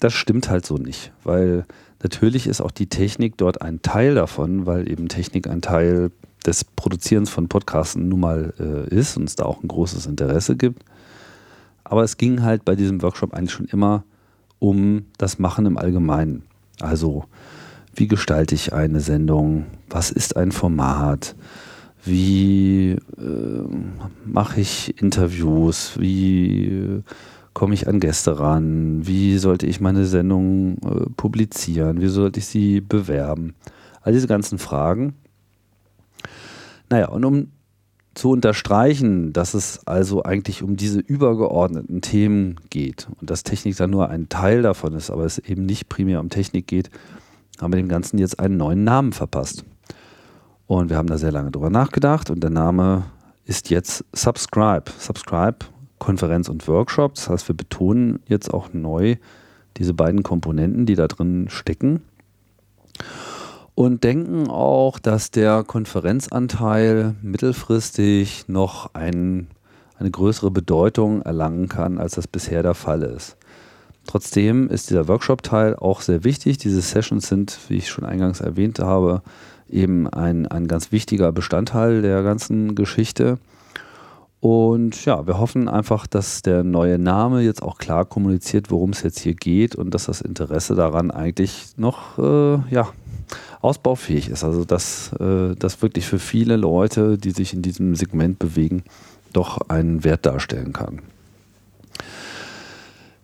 Das 0.00 0.14
stimmt 0.14 0.48
halt 0.48 0.64
so 0.64 0.76
nicht, 0.76 1.12
weil 1.24 1.66
Natürlich 2.02 2.46
ist 2.46 2.60
auch 2.60 2.70
die 2.70 2.88
Technik 2.88 3.36
dort 3.36 3.60
ein 3.60 3.82
Teil 3.82 4.14
davon, 4.14 4.64
weil 4.64 4.90
eben 4.90 5.08
Technik 5.08 5.46
ein 5.48 5.60
Teil 5.60 6.10
des 6.46 6.64
Produzierens 6.64 7.28
von 7.28 7.48
Podcasten 7.48 8.08
nun 8.08 8.20
mal 8.20 8.54
äh, 8.58 8.94
ist 8.94 9.18
und 9.18 9.24
es 9.24 9.36
da 9.36 9.44
auch 9.44 9.62
ein 9.62 9.68
großes 9.68 10.06
Interesse 10.06 10.56
gibt. 10.56 10.82
Aber 11.90 12.04
es 12.04 12.18
ging 12.18 12.42
halt 12.42 12.64
bei 12.64 12.76
diesem 12.76 13.02
Workshop 13.02 13.34
eigentlich 13.34 13.50
schon 13.50 13.66
immer 13.66 14.04
um 14.60 15.06
das 15.18 15.40
Machen 15.40 15.66
im 15.66 15.76
Allgemeinen. 15.76 16.44
Also, 16.78 17.24
wie 17.96 18.06
gestalte 18.06 18.54
ich 18.54 18.72
eine 18.72 19.00
Sendung? 19.00 19.66
Was 19.88 20.12
ist 20.12 20.36
ein 20.36 20.52
Format? 20.52 21.34
Wie 22.04 22.92
äh, 22.92 23.64
mache 24.24 24.60
ich 24.60 25.02
Interviews? 25.02 25.98
Wie 25.98 26.68
äh, 26.68 27.02
komme 27.54 27.74
ich 27.74 27.88
an 27.88 27.98
Gäste 27.98 28.38
ran? 28.38 29.04
Wie 29.08 29.38
sollte 29.38 29.66
ich 29.66 29.80
meine 29.80 30.06
Sendung 30.06 30.78
äh, 30.84 31.10
publizieren? 31.16 32.00
Wie 32.00 32.06
sollte 32.06 32.38
ich 32.38 32.46
sie 32.46 32.80
bewerben? 32.80 33.56
All 34.02 34.12
diese 34.12 34.28
ganzen 34.28 34.58
Fragen. 34.58 35.14
Naja, 36.88 37.08
und 37.08 37.24
um 37.24 37.48
zu 38.14 38.30
unterstreichen, 38.30 39.32
dass 39.32 39.54
es 39.54 39.86
also 39.86 40.22
eigentlich 40.22 40.62
um 40.62 40.76
diese 40.76 41.00
übergeordneten 41.00 42.00
Themen 42.00 42.56
geht 42.70 43.08
und 43.20 43.30
dass 43.30 43.44
Technik 43.44 43.76
dann 43.76 43.90
nur 43.90 44.08
ein 44.08 44.28
Teil 44.28 44.62
davon 44.62 44.94
ist, 44.94 45.10
aber 45.10 45.24
es 45.24 45.38
eben 45.38 45.64
nicht 45.64 45.88
primär 45.88 46.20
um 46.20 46.28
Technik 46.28 46.66
geht, 46.66 46.90
haben 47.60 47.72
wir 47.72 47.76
dem 47.76 47.88
Ganzen 47.88 48.18
jetzt 48.18 48.40
einen 48.40 48.56
neuen 48.56 48.84
Namen 48.84 49.12
verpasst. 49.12 49.64
Und 50.66 50.90
wir 50.90 50.96
haben 50.96 51.08
da 51.08 51.18
sehr 51.18 51.32
lange 51.32 51.50
drüber 51.50 51.70
nachgedacht 51.70 52.30
und 52.30 52.40
der 52.42 52.50
Name 52.50 53.04
ist 53.44 53.70
jetzt 53.70 54.04
Subscribe. 54.12 54.84
Subscribe, 54.98 55.58
Konferenz 55.98 56.48
und 56.48 56.66
Workshop. 56.68 57.14
Das 57.14 57.28
heißt, 57.28 57.48
wir 57.48 57.56
betonen 57.56 58.20
jetzt 58.26 58.52
auch 58.52 58.72
neu 58.72 59.16
diese 59.76 59.94
beiden 59.94 60.22
Komponenten, 60.22 60.86
die 60.86 60.94
da 60.94 61.06
drin 61.06 61.48
stecken 61.48 62.02
und 63.80 64.04
denken 64.04 64.50
auch, 64.50 64.98
dass 64.98 65.30
der 65.30 65.64
Konferenzanteil 65.64 67.14
mittelfristig 67.22 68.44
noch 68.46 68.92
ein, 68.92 69.46
eine 69.96 70.10
größere 70.10 70.50
Bedeutung 70.50 71.22
erlangen 71.22 71.70
kann, 71.70 71.96
als 71.96 72.16
das 72.16 72.28
bisher 72.28 72.62
der 72.62 72.74
Fall 72.74 73.02
ist. 73.02 73.38
Trotzdem 74.06 74.68
ist 74.68 74.90
dieser 74.90 75.08
Workshop-Teil 75.08 75.76
auch 75.76 76.02
sehr 76.02 76.24
wichtig. 76.24 76.58
Diese 76.58 76.82
Sessions 76.82 77.26
sind, 77.26 77.58
wie 77.68 77.78
ich 77.78 77.88
schon 77.88 78.04
eingangs 78.04 78.42
erwähnt 78.42 78.80
habe, 78.80 79.22
eben 79.66 80.06
ein, 80.06 80.46
ein 80.46 80.68
ganz 80.68 80.92
wichtiger 80.92 81.32
Bestandteil 81.32 82.02
der 82.02 82.22
ganzen 82.22 82.74
Geschichte. 82.74 83.38
Und 84.40 85.06
ja, 85.06 85.26
wir 85.26 85.38
hoffen 85.38 85.68
einfach, 85.70 86.06
dass 86.06 86.42
der 86.42 86.64
neue 86.64 86.98
Name 86.98 87.40
jetzt 87.40 87.62
auch 87.62 87.78
klar 87.78 88.04
kommuniziert, 88.04 88.70
worum 88.70 88.90
es 88.90 89.02
jetzt 89.02 89.20
hier 89.20 89.34
geht 89.34 89.74
und 89.74 89.94
dass 89.94 90.04
das 90.04 90.20
Interesse 90.20 90.74
daran 90.74 91.10
eigentlich 91.10 91.68
noch 91.78 92.18
äh, 92.18 92.58
ja, 92.70 92.88
ausbaufähig 93.60 94.28
ist. 94.28 94.44
Also 94.44 94.64
dass 94.64 95.12
äh, 95.14 95.54
das 95.56 95.82
wirklich 95.82 96.06
für 96.06 96.18
viele 96.18 96.56
Leute, 96.56 97.18
die 97.18 97.30
sich 97.30 97.54
in 97.54 97.62
diesem 97.62 97.94
Segment 97.94 98.38
bewegen, 98.38 98.84
doch 99.32 99.58
einen 99.68 100.04
Wert 100.04 100.26
darstellen 100.26 100.72
kann. 100.72 101.02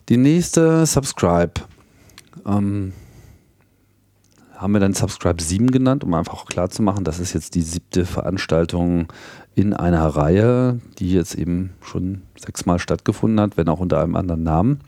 Die 0.09 0.16
nächste 0.16 0.87
Subscribe 0.87 1.55
ähm, 2.47 2.93
haben 4.55 4.73
wir 4.73 4.81
dann 4.81 4.95
Subscribe 4.95 5.43
7 5.43 5.71
genannt, 5.71 6.05
um 6.05 6.14
einfach 6.14 6.35
auch 6.35 6.47
klar 6.47 6.71
zu 6.71 6.83
machen, 6.83 7.05
das 7.05 7.19
ist 7.19 7.33
jetzt 7.33 7.55
die 7.55 7.62
siebte 7.62 8.07
Veranstaltung 8.07 9.09
in 9.55 9.73
einer 9.73 10.07
Reihe, 10.07 10.81
die 10.99 11.12
jetzt 11.12 11.35
eben 11.35 11.73
schon 11.81 12.23
sechsmal 12.38 12.78
stattgefunden 12.78 13.40
hat, 13.40 13.57
wenn 13.57 13.69
auch 13.69 13.81
unter 13.81 14.00
einem 14.00 14.16
anderen 14.16 14.43
Namen. 14.43 14.81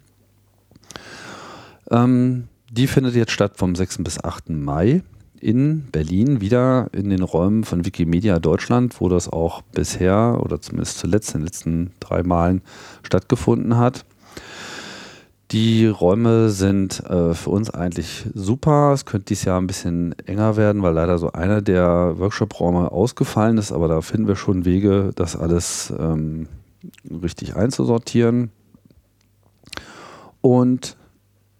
Ähm, 1.90 2.49
die 2.71 2.87
findet 2.87 3.14
jetzt 3.14 3.33
statt 3.33 3.52
vom 3.57 3.75
6. 3.75 3.99
bis 4.05 4.23
8. 4.23 4.50
Mai 4.50 5.02
in 5.40 5.88
Berlin, 5.90 6.40
wieder 6.40 6.88
in 6.92 7.11
den 7.11 7.23
Räumen 7.23 7.64
von 7.64 7.85
Wikimedia 7.85 8.38
Deutschland, 8.38 9.00
wo 9.00 9.09
das 9.09 9.28
auch 9.28 9.62
bisher 9.62 10.40
oder 10.42 10.61
zumindest 10.61 10.99
zuletzt 10.99 11.35
in 11.35 11.40
den 11.40 11.47
letzten 11.47 11.92
drei 12.00 12.23
Malen 12.23 12.62
stattgefunden 13.02 13.76
hat. 13.76 14.04
Die 15.50 15.87
Räume 15.87 16.50
sind 16.50 17.00
äh, 17.09 17.33
für 17.33 17.50
uns 17.50 17.71
eigentlich 17.71 18.26
super. 18.35 18.92
Es 18.92 19.07
könnte 19.07 19.26
dieses 19.26 19.47
Jahr 19.47 19.59
ein 19.59 19.66
bisschen 19.66 20.14
enger 20.26 20.57
werden, 20.57 20.83
weil 20.83 20.92
leider 20.92 21.16
so 21.16 21.33
einer 21.33 21.62
der 21.62 22.18
Workshop-Räume 22.18 22.92
ausgefallen 22.92 23.57
ist, 23.57 23.73
aber 23.73 23.88
da 23.88 24.02
finden 24.02 24.28
wir 24.28 24.37
schon 24.37 24.66
Wege, 24.66 25.12
das 25.14 25.37
alles 25.37 25.90
ähm, 25.99 26.49
richtig 27.11 27.57
einzusortieren. 27.57 28.50
Und 30.42 30.99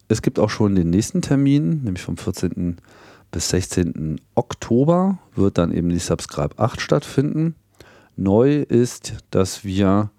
es 0.09 0.21
gibt 0.21 0.39
auch 0.39 0.51
schon 0.51 0.75
den 0.75 0.91
nächsten 0.91 1.23
Termin, 1.23 1.83
nämlich 1.85 2.03
vom 2.03 2.19
14 2.19 2.77
bis 3.31 3.51
16. 3.51 4.21
Oktober 4.35 5.19
wird 5.35 5.59
dann 5.59 5.73
eben 5.73 5.89
die 5.89 5.99
Subscribe 5.99 6.59
8 6.59 6.81
stattfinden. 6.81 7.55
Neu 8.17 8.63
ist, 8.63 9.15
dass 9.31 9.65
wir 9.65 10.11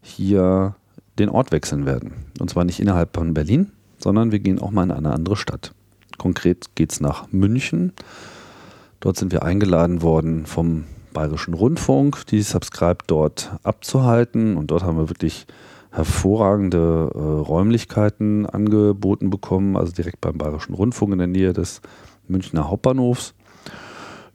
hier 0.00 0.74
den 1.18 1.28
Ort 1.28 1.52
wechseln 1.52 1.86
werden. 1.86 2.12
Und 2.40 2.50
zwar 2.50 2.64
nicht 2.64 2.80
innerhalb 2.80 3.14
von 3.14 3.34
Berlin, 3.34 3.72
sondern 3.98 4.32
wir 4.32 4.38
gehen 4.38 4.58
auch 4.58 4.70
mal 4.70 4.84
in 4.84 4.90
eine 4.90 5.12
andere 5.12 5.36
Stadt. 5.36 5.72
Konkret 6.18 6.74
geht 6.74 6.92
es 6.92 7.00
nach 7.00 7.30
München. 7.32 7.92
Dort 9.00 9.16
sind 9.16 9.32
wir 9.32 9.42
eingeladen 9.42 10.02
worden 10.02 10.46
vom 10.46 10.84
Bayerischen 11.12 11.54
Rundfunk, 11.54 12.26
die 12.26 12.42
Subscribe 12.42 12.98
dort 13.06 13.52
abzuhalten. 13.62 14.56
Und 14.56 14.70
dort 14.70 14.82
haben 14.82 14.98
wir 14.98 15.08
wirklich 15.08 15.46
hervorragende 15.90 17.10
äh, 17.14 17.18
Räumlichkeiten 17.18 18.44
angeboten 18.44 19.30
bekommen, 19.30 19.76
also 19.76 19.92
direkt 19.92 20.20
beim 20.20 20.36
Bayerischen 20.36 20.74
Rundfunk 20.74 21.12
in 21.12 21.18
der 21.18 21.26
Nähe 21.26 21.52
des 21.54 21.80
Münchner 22.28 22.68
Hauptbahnhofs. 22.68 23.34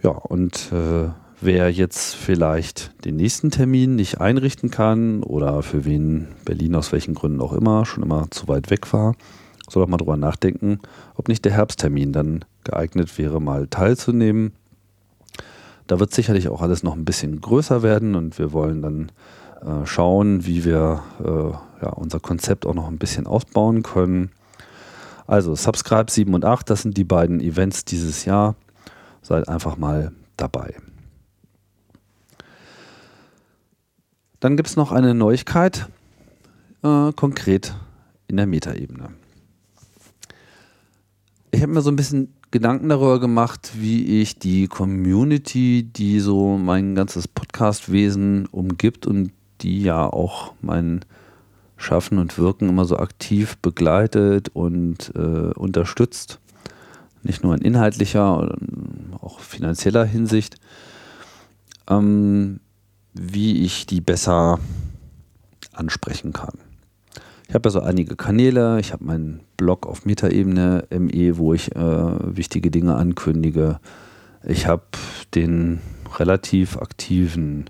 Ja, 0.02 0.12
und 0.12 0.72
äh, 0.72 1.10
wer 1.42 1.72
jetzt 1.72 2.16
vielleicht 2.16 3.06
den 3.06 3.16
nächsten 3.16 3.52
Termin 3.52 3.96
nicht 3.96 4.22
einrichten 4.22 4.72
kann 4.72 5.24
oder 5.24 5.62
für 5.64 5.86
wen 5.86 6.28
Berlin 6.46 6.76
aus 6.76 6.92
welchen 6.92 7.14
Gründen 7.14 7.42
auch 7.42 7.54
immer 7.54 7.86
schon 7.86 8.04
immer 8.04 8.30
zu 8.32 8.48
weit 8.48 8.70
weg 8.70 8.92
war, 8.94 9.16
soll 9.70 9.84
doch 9.84 9.90
mal 9.90 9.98
drüber 9.98 10.18
nachdenken, 10.18 10.80
ob 11.16 11.28
nicht 11.28 11.46
der 11.46 11.54
Herbsttermin 11.54 12.14
dann 12.14 12.46
geeignet 12.64 13.18
wäre, 13.18 13.42
mal 13.42 13.68
teilzunehmen. 13.68 14.54
Da 15.88 16.00
wird 16.00 16.14
sicherlich 16.14 16.48
auch 16.50 16.62
alles 16.62 16.84
noch 16.84 16.96
ein 16.96 17.06
bisschen 17.06 17.42
größer 17.42 17.84
werden 17.84 18.16
und 18.16 18.38
wir 18.40 18.54
wollen 18.54 18.82
dann 18.82 19.12
äh, 19.62 19.86
schauen, 19.86 20.46
wie 20.46 20.64
wir 20.64 21.04
äh, 21.24 21.84
ja, 21.86 21.90
unser 21.90 22.20
Konzept 22.20 22.66
auch 22.66 22.74
noch 22.74 22.88
ein 22.88 22.98
bisschen 22.98 23.28
ausbauen 23.28 23.84
können. 23.84 24.32
Also 25.32 25.56
Subscribe 25.56 26.12
7 26.12 26.34
und 26.34 26.44
8, 26.44 26.70
das 26.70 26.82
sind 26.82 26.98
die 26.98 27.06
beiden 27.06 27.40
Events 27.40 27.86
dieses 27.86 28.26
Jahr. 28.26 28.58
Seid 29.22 29.48
einfach 29.48 29.78
mal 29.78 30.12
dabei. 30.36 30.76
Dann 34.42 34.58
gibt 34.58 34.68
es 34.68 34.76
noch 34.76 34.92
eine 34.92 35.14
Neuigkeit, 35.14 35.88
äh, 36.84 37.14
konkret 37.14 37.74
in 38.28 38.36
der 38.36 38.46
Metaebene. 38.46 39.12
Ich 41.52 41.62
habe 41.62 41.72
mir 41.72 41.82
so 41.82 41.92
ein 41.92 41.96
bisschen 41.96 42.34
Gedanken 42.52 42.90
darüber 42.90 43.22
gemacht, 43.22 43.72
wie 43.76 44.22
ich 44.22 44.38
die 44.38 44.68
Community, 44.68 45.84
die 45.84 46.20
so 46.20 46.58
mein 46.58 46.94
ganzes 46.94 47.30
Podcast-Wesen 47.30 48.48
umgibt 48.48 49.08
und 49.08 49.32
die 49.62 49.82
ja 49.82 50.06
auch 50.08 50.56
mein 50.60 51.06
Schaffen 51.82 52.18
und 52.18 52.38
Wirken 52.38 52.70
immer 52.70 52.86
so 52.86 52.98
aktiv 52.98 53.58
begleitet 53.58 54.50
und 54.50 55.12
äh, 55.16 55.54
unterstützt. 55.54 56.40
Nicht 57.24 57.44
nur 57.44 57.54
in 57.56 57.62
inhaltlicher, 57.62 58.56
auch 59.20 59.40
finanzieller 59.40 60.06
Hinsicht. 60.06 60.56
Ähm, 61.88 62.60
wie 63.14 63.64
ich 63.64 63.86
die 63.86 64.02
besser 64.02 64.60
ansprechen 65.74 66.34
kann. 66.34 66.58
Ich 67.48 67.56
habe 67.56 67.68
ja 67.68 67.72
so 67.72 67.82
einige 67.82 68.16
Kanäle. 68.16 68.80
Ich 68.80 68.94
habe 68.94 69.04
meinen 69.04 69.42
Blog 69.58 69.86
auf 69.86 70.06
Metaebene 70.06 70.86
ME, 70.90 71.38
wo 71.38 71.54
ich 71.54 71.76
äh, 71.76 72.36
wichtige 72.38 72.72
Dinge 72.72 72.96
ankündige. 72.96 73.80
Ich 74.44 74.68
habe 74.68 74.84
den 75.36 75.82
relativ 76.18 76.78
aktiven 76.78 77.70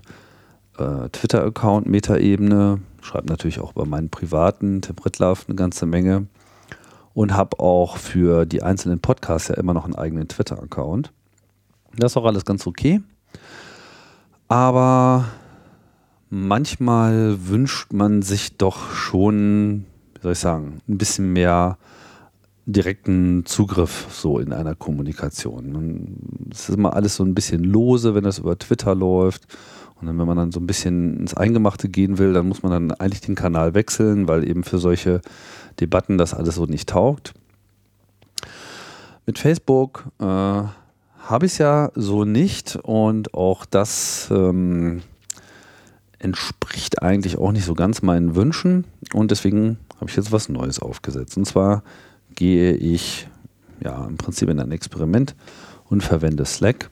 äh, 0.82 1.08
Twitter-Account 1.10 1.86
Metaebene, 1.86 2.80
schreibe 3.00 3.28
natürlich 3.28 3.60
auch 3.60 3.72
über 3.72 3.86
meinen 3.86 4.10
privaten 4.10 4.82
Tim 4.82 4.96
Ritlaff 5.04 5.46
eine 5.48 5.56
ganze 5.56 5.86
Menge 5.86 6.26
und 7.14 7.34
habe 7.34 7.60
auch 7.60 7.96
für 7.96 8.46
die 8.46 8.62
einzelnen 8.62 9.00
Podcasts 9.00 9.48
ja 9.48 9.56
immer 9.56 9.74
noch 9.74 9.84
einen 9.84 9.94
eigenen 9.94 10.28
Twitter-Account. 10.28 11.12
Das 11.96 12.12
ist 12.12 12.16
auch 12.16 12.24
alles 12.24 12.44
ganz 12.44 12.66
okay. 12.66 13.02
Aber 14.48 15.26
manchmal 16.30 17.48
wünscht 17.48 17.92
man 17.92 18.22
sich 18.22 18.56
doch 18.56 18.92
schon, 18.92 19.84
wie 20.14 20.22
soll 20.22 20.32
ich 20.32 20.38
sagen, 20.38 20.80
ein 20.88 20.98
bisschen 20.98 21.32
mehr 21.32 21.78
direkten 22.64 23.44
Zugriff 23.44 24.06
so 24.10 24.38
in 24.38 24.52
einer 24.52 24.74
Kommunikation. 24.74 26.48
Es 26.50 26.68
ist 26.68 26.76
immer 26.76 26.94
alles 26.94 27.16
so 27.16 27.24
ein 27.24 27.34
bisschen 27.34 27.64
lose, 27.64 28.14
wenn 28.14 28.24
das 28.24 28.38
über 28.38 28.56
Twitter 28.58 28.94
läuft 28.94 29.46
und 30.02 30.08
dann, 30.08 30.18
wenn 30.18 30.26
man 30.26 30.36
dann 30.36 30.50
so 30.50 30.58
ein 30.58 30.66
bisschen 30.66 31.20
ins 31.20 31.34
Eingemachte 31.34 31.88
gehen 31.88 32.18
will, 32.18 32.32
dann 32.32 32.48
muss 32.48 32.64
man 32.64 32.72
dann 32.72 32.90
eigentlich 32.98 33.20
den 33.20 33.36
Kanal 33.36 33.72
wechseln, 33.74 34.26
weil 34.26 34.46
eben 34.46 34.64
für 34.64 34.78
solche 34.78 35.20
Debatten 35.78 36.18
das 36.18 36.34
alles 36.34 36.56
so 36.56 36.66
nicht 36.66 36.88
taugt. 36.88 37.34
Mit 39.26 39.38
Facebook 39.38 40.06
äh, 40.18 40.24
habe 40.24 41.46
ich 41.46 41.52
es 41.52 41.58
ja 41.58 41.92
so 41.94 42.24
nicht 42.24 42.76
und 42.82 43.32
auch 43.32 43.64
das 43.64 44.28
ähm, 44.32 45.02
entspricht 46.18 47.00
eigentlich 47.00 47.38
auch 47.38 47.52
nicht 47.52 47.64
so 47.64 47.74
ganz 47.74 48.02
meinen 48.02 48.34
Wünschen 48.34 48.84
und 49.14 49.30
deswegen 49.30 49.78
habe 50.00 50.10
ich 50.10 50.16
jetzt 50.16 50.32
was 50.32 50.48
Neues 50.48 50.80
aufgesetzt. 50.80 51.36
Und 51.36 51.44
zwar 51.44 51.84
gehe 52.34 52.74
ich 52.74 53.28
ja 53.80 54.04
im 54.04 54.16
Prinzip 54.16 54.48
in 54.48 54.58
ein 54.58 54.72
Experiment 54.72 55.36
und 55.88 56.02
verwende 56.02 56.44
Slack. 56.44 56.90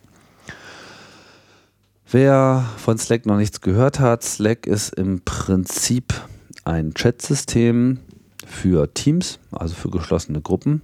Wer 2.13 2.65
von 2.77 2.99
Slack 2.99 3.25
noch 3.25 3.37
nichts 3.37 3.61
gehört 3.61 4.01
hat, 4.01 4.25
Slack 4.25 4.67
ist 4.67 4.93
im 4.95 5.21
Prinzip 5.25 6.13
ein 6.65 6.93
Chatsystem 6.93 7.99
für 8.45 8.93
Teams, 8.93 9.39
also 9.53 9.77
für 9.77 9.91
geschlossene 9.91 10.41
Gruppen, 10.41 10.83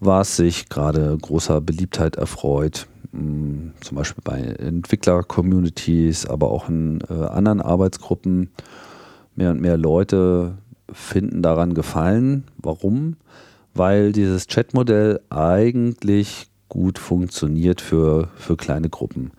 was 0.00 0.36
sich 0.36 0.70
gerade 0.70 1.18
großer 1.20 1.60
Beliebtheit 1.60 2.16
erfreut, 2.16 2.86
hm, 3.12 3.74
zum 3.82 3.96
Beispiel 3.98 4.22
bei 4.24 4.38
Entwickler-Communities, 4.38 6.24
aber 6.24 6.50
auch 6.50 6.70
in 6.70 7.02
äh, 7.10 7.12
anderen 7.12 7.60
Arbeitsgruppen. 7.60 8.50
Mehr 9.34 9.50
und 9.50 9.60
mehr 9.60 9.76
Leute 9.76 10.56
finden 10.90 11.42
daran 11.42 11.74
Gefallen. 11.74 12.44
Warum? 12.56 13.16
Weil 13.74 14.12
dieses 14.12 14.46
Chatmodell 14.46 15.20
eigentlich 15.28 16.48
gut 16.70 16.98
funktioniert 16.98 17.82
für, 17.82 18.28
für 18.36 18.56
kleine 18.56 18.88
Gruppen. 18.88 19.32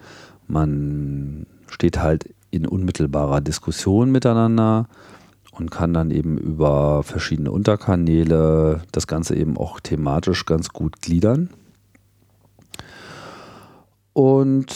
Man 0.48 1.46
steht 1.68 2.00
halt 2.00 2.34
in 2.52 2.66
unmittelbarer 2.66 3.42
Diskussion 3.42 4.12
miteinander 4.12 4.88
und 5.52 5.72
kann 5.72 5.94
dann 5.94 6.12
eben 6.12 6.38
über 6.38 7.04
verschiedene 7.04 7.52
Unterkanäle 7.52 8.82
das 8.92 9.08
Ganze 9.08 9.36
eben 9.36 9.58
auch 9.58 9.80
thematisch 9.80 10.46
ganz 10.46 10.70
gut 10.70 11.02
gliedern. 11.02 11.50
Und 14.14 14.74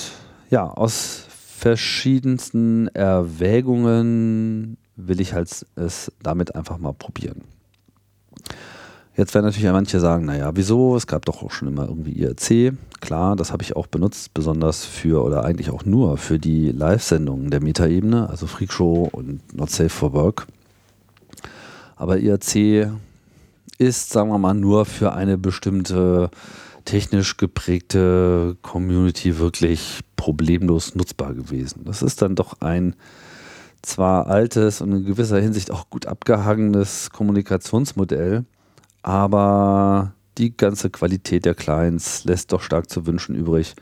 ja, 0.50 0.68
aus 0.68 1.25
verschiedensten 1.58 2.88
Erwägungen 2.90 4.78
will 4.96 5.22
ich 5.22 5.34
halt 5.34 5.66
es 5.75 6.12
damit 6.22 6.56
einfach 6.56 6.78
mal 6.78 6.94
probieren. 6.94 7.44
Jetzt 9.18 9.34
werden 9.34 9.46
natürlich 9.46 9.70
manche 9.70 10.00
sagen, 10.00 10.25
naja, 10.25 10.51
wieso? 10.56 10.96
Es 10.96 11.06
gab 11.06 11.25
doch 11.25 11.44
auch 11.44 11.51
schon 11.51 11.68
immer 11.68 11.88
irgendwie 11.88 12.13
IRC. 12.13 12.74
Klar, 13.01 13.36
das 13.36 13.51
habe 13.51 13.62
ich 13.62 13.75
auch 13.75 13.88
benutzt, 13.88 14.34
besonders 14.34 14.86
für 14.86 15.24
oder 15.24 15.44
eigentlich 15.44 15.70
auch 15.70 15.84
nur 15.84 16.18
für 16.18 16.39
die 16.39 16.72
Live-Sendungen 16.72 17.50
der 17.51 17.62
Metaebene, 17.62 18.30
also 18.30 18.48
Freakshow 18.48 19.10
und 19.12 19.53
Not 19.53 19.70
Safe 19.70 19.89
for 19.89 20.13
Work. 20.13 20.48
Aber 21.98 22.20
IRC 22.20 22.89
ist, 23.77 24.12
sagen 24.12 24.30
wir 24.30 24.38
mal, 24.38 24.53
nur 24.53 24.86
für 24.86 25.13
eine 25.13 25.38
bestimmte 25.38 26.30
technisch 26.86 27.38
geprägte 27.38 28.56
Community 28.62 29.39
wirklich 29.39 30.01
problemlos 30.15 30.96
nutzbar 30.96 31.34
gewesen. 31.34 31.82
Das 31.86 32.01
ist 32.01 32.22
dann 32.22 32.36
doch 32.36 32.62
ein 32.62 32.96
zwar 33.82 34.27
altes 34.27 34.82
und 34.82 34.91
in 34.94 35.06
gewisser 35.06 35.39
Hinsicht 35.39 35.72
auch 35.72 35.89
gut 35.89 36.06
abgehangenes 36.06 37.10
Kommunikationsmodell, 37.12 38.46
aber 39.03 40.13
die 40.38 40.55
ganze 40.55 40.89
Qualität 40.89 41.46
der 41.46 41.55
Clients 41.55 42.24
lässt 42.24 42.51
doch 42.53 42.62
stark 42.62 42.89
zu 42.89 43.05
wünschen 43.05 43.36
übrig. 43.36 43.75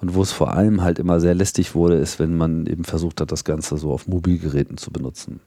Und 0.00 0.14
wo 0.14 0.22
es 0.22 0.32
vor 0.32 0.52
allem 0.52 0.82
halt 0.82 0.98
immer 0.98 1.20
sehr 1.20 1.34
lästig 1.34 1.74
wurde, 1.74 1.96
ist, 1.96 2.18
wenn 2.18 2.36
man 2.36 2.66
eben 2.66 2.84
versucht 2.84 3.20
hat, 3.20 3.32
das 3.32 3.44
Ganze 3.44 3.78
so 3.78 3.92
auf 3.92 4.06
Mobilgeräten 4.06 4.76
zu 4.76 4.90
benutzen. 4.90 5.40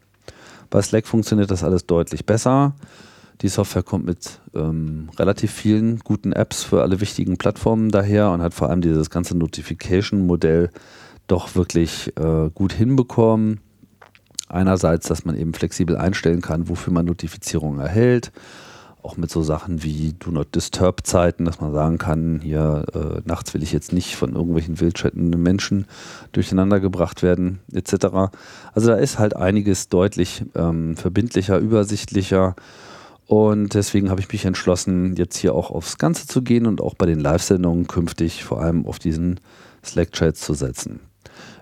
Bei 0.70 0.82
Slack 0.82 1.08
funktioniert 1.08 1.52
das 1.52 1.64
alles 1.64 1.86
deutlich 1.86 2.26
besser. 2.26 2.74
Die 3.42 3.48
Software 3.48 3.84
kommt 3.84 4.06
mit 4.06 4.40
ähm, 4.56 5.10
relativ 5.18 5.52
vielen 5.52 6.00
guten 6.00 6.34
Apps 6.34 6.64
für 6.64 6.82
alle 6.82 7.00
wichtigen 7.00 7.38
Plattformen 7.38 7.90
daher 7.90 8.32
und 8.32 8.42
hat 8.42 8.54
vor 8.54 8.70
allem 8.70 8.82
dieses 8.82 9.10
ganze 9.10 9.38
Notification-Modell 9.38 10.72
doch 11.28 11.56
wirklich 11.56 12.12
äh, 12.18 12.50
gut 12.54 12.74
hinbekommen. 12.74 13.62
Einerseits, 14.50 15.08
dass 15.08 15.26
man 15.26 15.38
eben 15.38 15.54
flexibel 15.54 15.96
einstellen 15.96 16.42
kann, 16.42 16.70
wofür 16.70 16.92
man 16.92 17.06
Notifizierungen 17.06 17.80
erhält 17.80 18.32
auch 19.02 19.18
mit 19.18 19.30
so 19.30 19.42
Sachen 19.44 19.84
wie 19.84 20.14
Do 20.20 20.32
Not 20.32 20.56
Disturb 20.56 21.06
Zeiten, 21.06 21.46
dass 21.46 21.62
man 21.62 21.72
sagen 21.72 21.98
kann, 21.98 22.42
hier 22.42 22.86
äh, 22.94 23.22
nachts 23.26 23.54
will 23.54 23.64
ich 23.64 23.72
jetzt 23.72 23.94
nicht 23.94 24.16
von 24.16 24.36
irgendwelchen 24.36 24.80
wildchattenden 24.80 25.42
Menschen 25.42 25.86
durcheinander 26.32 26.80
gebracht 26.80 27.24
werden, 27.24 27.60
etc. 27.74 28.32
Also 28.74 28.90
da 28.90 28.96
ist 28.96 29.18
halt 29.18 29.36
einiges 29.36 29.88
deutlich 29.88 30.44
ähm, 30.56 30.98
verbindlicher, 30.98 31.58
übersichtlicher. 31.60 32.56
Und 33.26 33.74
deswegen 33.74 34.10
habe 34.10 34.22
ich 34.22 34.32
mich 34.32 34.46
entschlossen, 34.46 35.16
jetzt 35.16 35.38
hier 35.38 35.54
auch 35.54 35.70
aufs 35.70 35.98
Ganze 35.98 36.28
zu 36.28 36.42
gehen 36.42 36.66
und 36.66 36.82
auch 36.82 36.96
bei 36.96 37.06
den 37.06 37.20
Live-Sendungen 37.20 37.88
künftig 37.88 38.44
vor 38.44 38.62
allem 38.62 38.86
auf 38.86 39.00
diesen 39.00 39.40
Slack-Chat 39.86 40.36
zu 40.36 40.54
setzen. 40.54 41.00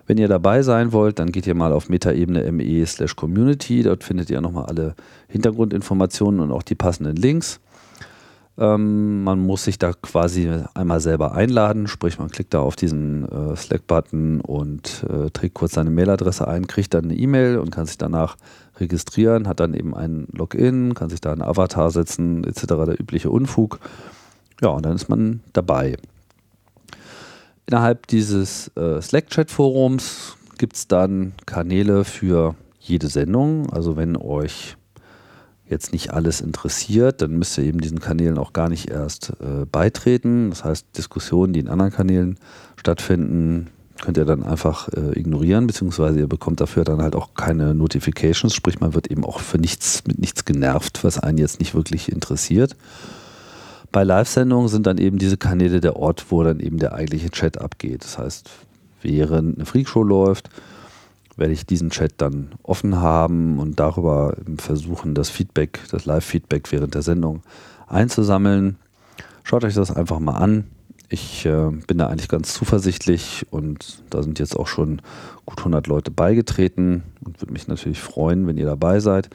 Wenn 0.06 0.18
ihr 0.18 0.28
dabei 0.28 0.62
sein 0.62 0.92
wollt, 0.92 1.18
dann 1.18 1.32
geht 1.32 1.46
ihr 1.46 1.54
mal 1.54 1.72
auf 1.72 1.88
metaebene 1.88 2.50
me 2.52 2.84
slash 2.86 3.16
community. 3.16 3.82
Dort 3.82 4.04
findet 4.04 4.30
ihr 4.30 4.40
nochmal 4.40 4.66
alle 4.66 4.94
Hintergrundinformationen 5.28 6.40
und 6.40 6.52
auch 6.52 6.62
die 6.62 6.74
passenden 6.74 7.16
Links. 7.16 7.60
Ähm, 8.58 9.22
man 9.22 9.38
muss 9.38 9.64
sich 9.64 9.78
da 9.78 9.92
quasi 9.92 10.50
einmal 10.74 11.00
selber 11.00 11.32
einladen, 11.32 11.86
sprich 11.86 12.18
man 12.18 12.28
klickt 12.28 12.54
da 12.54 12.60
auf 12.60 12.74
diesen 12.74 13.24
äh, 13.30 13.54
Slack-Button 13.54 14.40
und 14.40 15.04
äh, 15.08 15.30
trägt 15.30 15.54
kurz 15.54 15.74
seine 15.74 15.90
Mailadresse 15.90 16.48
ein, 16.48 16.66
kriegt 16.66 16.92
dann 16.94 17.04
eine 17.04 17.14
E-Mail 17.14 17.58
und 17.58 17.70
kann 17.70 17.86
sich 17.86 17.98
danach 17.98 18.36
registrieren, 18.80 19.46
hat 19.46 19.60
dann 19.60 19.74
eben 19.74 19.94
ein 19.94 20.26
Login, 20.32 20.94
kann 20.94 21.08
sich 21.08 21.20
da 21.20 21.30
einen 21.30 21.42
Avatar 21.42 21.92
setzen, 21.92 22.42
etc. 22.42 22.66
der 22.66 23.00
übliche 23.00 23.30
Unfug. 23.30 23.78
Ja, 24.60 24.70
und 24.70 24.84
dann 24.84 24.96
ist 24.96 25.08
man 25.08 25.40
dabei. 25.52 25.96
Innerhalb 27.68 28.06
dieses 28.06 28.68
äh, 28.78 29.02
Slack-Chat-Forums 29.02 30.38
gibt 30.56 30.74
es 30.74 30.88
dann 30.88 31.34
Kanäle 31.44 32.04
für 32.04 32.54
jede 32.80 33.08
Sendung. 33.08 33.70
Also 33.70 33.94
wenn 33.94 34.16
euch 34.16 34.78
jetzt 35.68 35.92
nicht 35.92 36.14
alles 36.14 36.40
interessiert, 36.40 37.20
dann 37.20 37.32
müsst 37.32 37.58
ihr 37.58 37.64
eben 37.64 37.82
diesen 37.82 38.00
Kanälen 38.00 38.38
auch 38.38 38.54
gar 38.54 38.70
nicht 38.70 38.88
erst 38.88 39.34
äh, 39.40 39.66
beitreten. 39.70 40.48
Das 40.48 40.64
heißt, 40.64 40.96
Diskussionen, 40.96 41.52
die 41.52 41.60
in 41.60 41.68
anderen 41.68 41.92
Kanälen 41.92 42.38
stattfinden, 42.76 43.66
könnt 44.00 44.16
ihr 44.16 44.24
dann 44.24 44.44
einfach 44.44 44.88
äh, 44.88 45.18
ignorieren, 45.20 45.66
beziehungsweise 45.66 46.20
ihr 46.20 46.26
bekommt 46.26 46.62
dafür 46.62 46.84
dann 46.84 47.02
halt 47.02 47.14
auch 47.14 47.34
keine 47.34 47.74
Notifications, 47.74 48.54
sprich 48.54 48.80
man 48.80 48.94
wird 48.94 49.08
eben 49.10 49.26
auch 49.26 49.40
für 49.40 49.58
nichts 49.58 50.04
mit 50.06 50.18
nichts 50.18 50.46
genervt, 50.46 51.04
was 51.04 51.18
einen 51.18 51.36
jetzt 51.36 51.60
nicht 51.60 51.74
wirklich 51.74 52.10
interessiert. 52.10 52.76
Bei 53.98 54.04
Live-Sendungen 54.04 54.68
sind 54.68 54.86
dann 54.86 54.98
eben 54.98 55.18
diese 55.18 55.36
Kanäle 55.36 55.80
der 55.80 55.96
Ort, 55.96 56.26
wo 56.28 56.44
dann 56.44 56.60
eben 56.60 56.78
der 56.78 56.92
eigentliche 56.92 57.30
Chat 57.30 57.60
abgeht. 57.60 58.04
Das 58.04 58.16
heißt, 58.16 58.48
während 59.02 59.56
eine 59.56 59.66
Freakshow 59.66 60.04
läuft, 60.04 60.50
werde 61.36 61.52
ich 61.52 61.66
diesen 61.66 61.90
Chat 61.90 62.12
dann 62.18 62.52
offen 62.62 63.00
haben 63.00 63.58
und 63.58 63.80
darüber 63.80 64.36
versuchen, 64.58 65.16
das 65.16 65.30
Feedback, 65.30 65.80
das 65.90 66.04
Live-Feedback 66.04 66.70
während 66.70 66.94
der 66.94 67.02
Sendung 67.02 67.42
einzusammeln. 67.88 68.76
Schaut 69.42 69.64
euch 69.64 69.74
das 69.74 69.90
einfach 69.90 70.20
mal 70.20 70.36
an. 70.36 70.68
Ich 71.08 71.44
äh, 71.44 71.70
bin 71.88 71.98
da 71.98 72.06
eigentlich 72.06 72.28
ganz 72.28 72.54
zuversichtlich 72.54 73.48
und 73.50 74.04
da 74.10 74.22
sind 74.22 74.38
jetzt 74.38 74.56
auch 74.56 74.68
schon 74.68 75.02
gut 75.44 75.58
100 75.58 75.88
Leute 75.88 76.12
beigetreten 76.12 77.02
und 77.24 77.40
würde 77.42 77.52
mich 77.52 77.66
natürlich 77.66 77.98
freuen, 77.98 78.46
wenn 78.46 78.58
ihr 78.58 78.66
dabei 78.66 79.00
seid. 79.00 79.28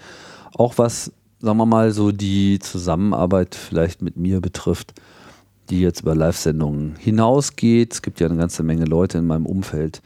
Auch 0.53 0.77
was 0.77 1.11
sagen 1.43 1.57
wir 1.57 1.65
mal, 1.65 1.91
so 1.91 2.13
die 2.13 2.59
Zusammenarbeit 2.59 3.53
vielleicht 3.53 4.01
mit 4.01 4.15
mir 4.15 4.39
betrifft, 4.39 4.93
die 5.69 5.81
jetzt 5.81 6.01
über 6.01 6.15
Live-Sendungen 6.15 6.95
hinausgeht. 6.97 7.93
Es 7.93 8.01
gibt 8.01 8.21
ja 8.21 8.27
eine 8.27 8.37
ganze 8.37 8.63
Menge 8.63 8.85
Leute 8.85 9.17
in 9.17 9.27
meinem 9.27 9.45
Umfeld, 9.45 10.01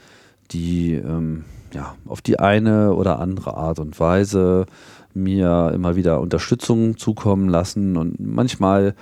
die 0.50 0.94
ähm, 0.96 1.46
ja, 1.74 1.96
auf 2.08 2.22
die 2.22 2.40
eine 2.40 2.96
oder 2.96 3.20
andere 3.20 3.56
Art 3.56 3.78
und 3.78 4.00
Weise 4.00 4.66
mir 5.14 5.72
immer 5.76 5.96
wieder 5.96 6.22
Unterstützung 6.22 6.98
zukommen 6.98 7.50
lassen 7.50 7.98
und 7.98 8.20
manchmal 8.20 8.96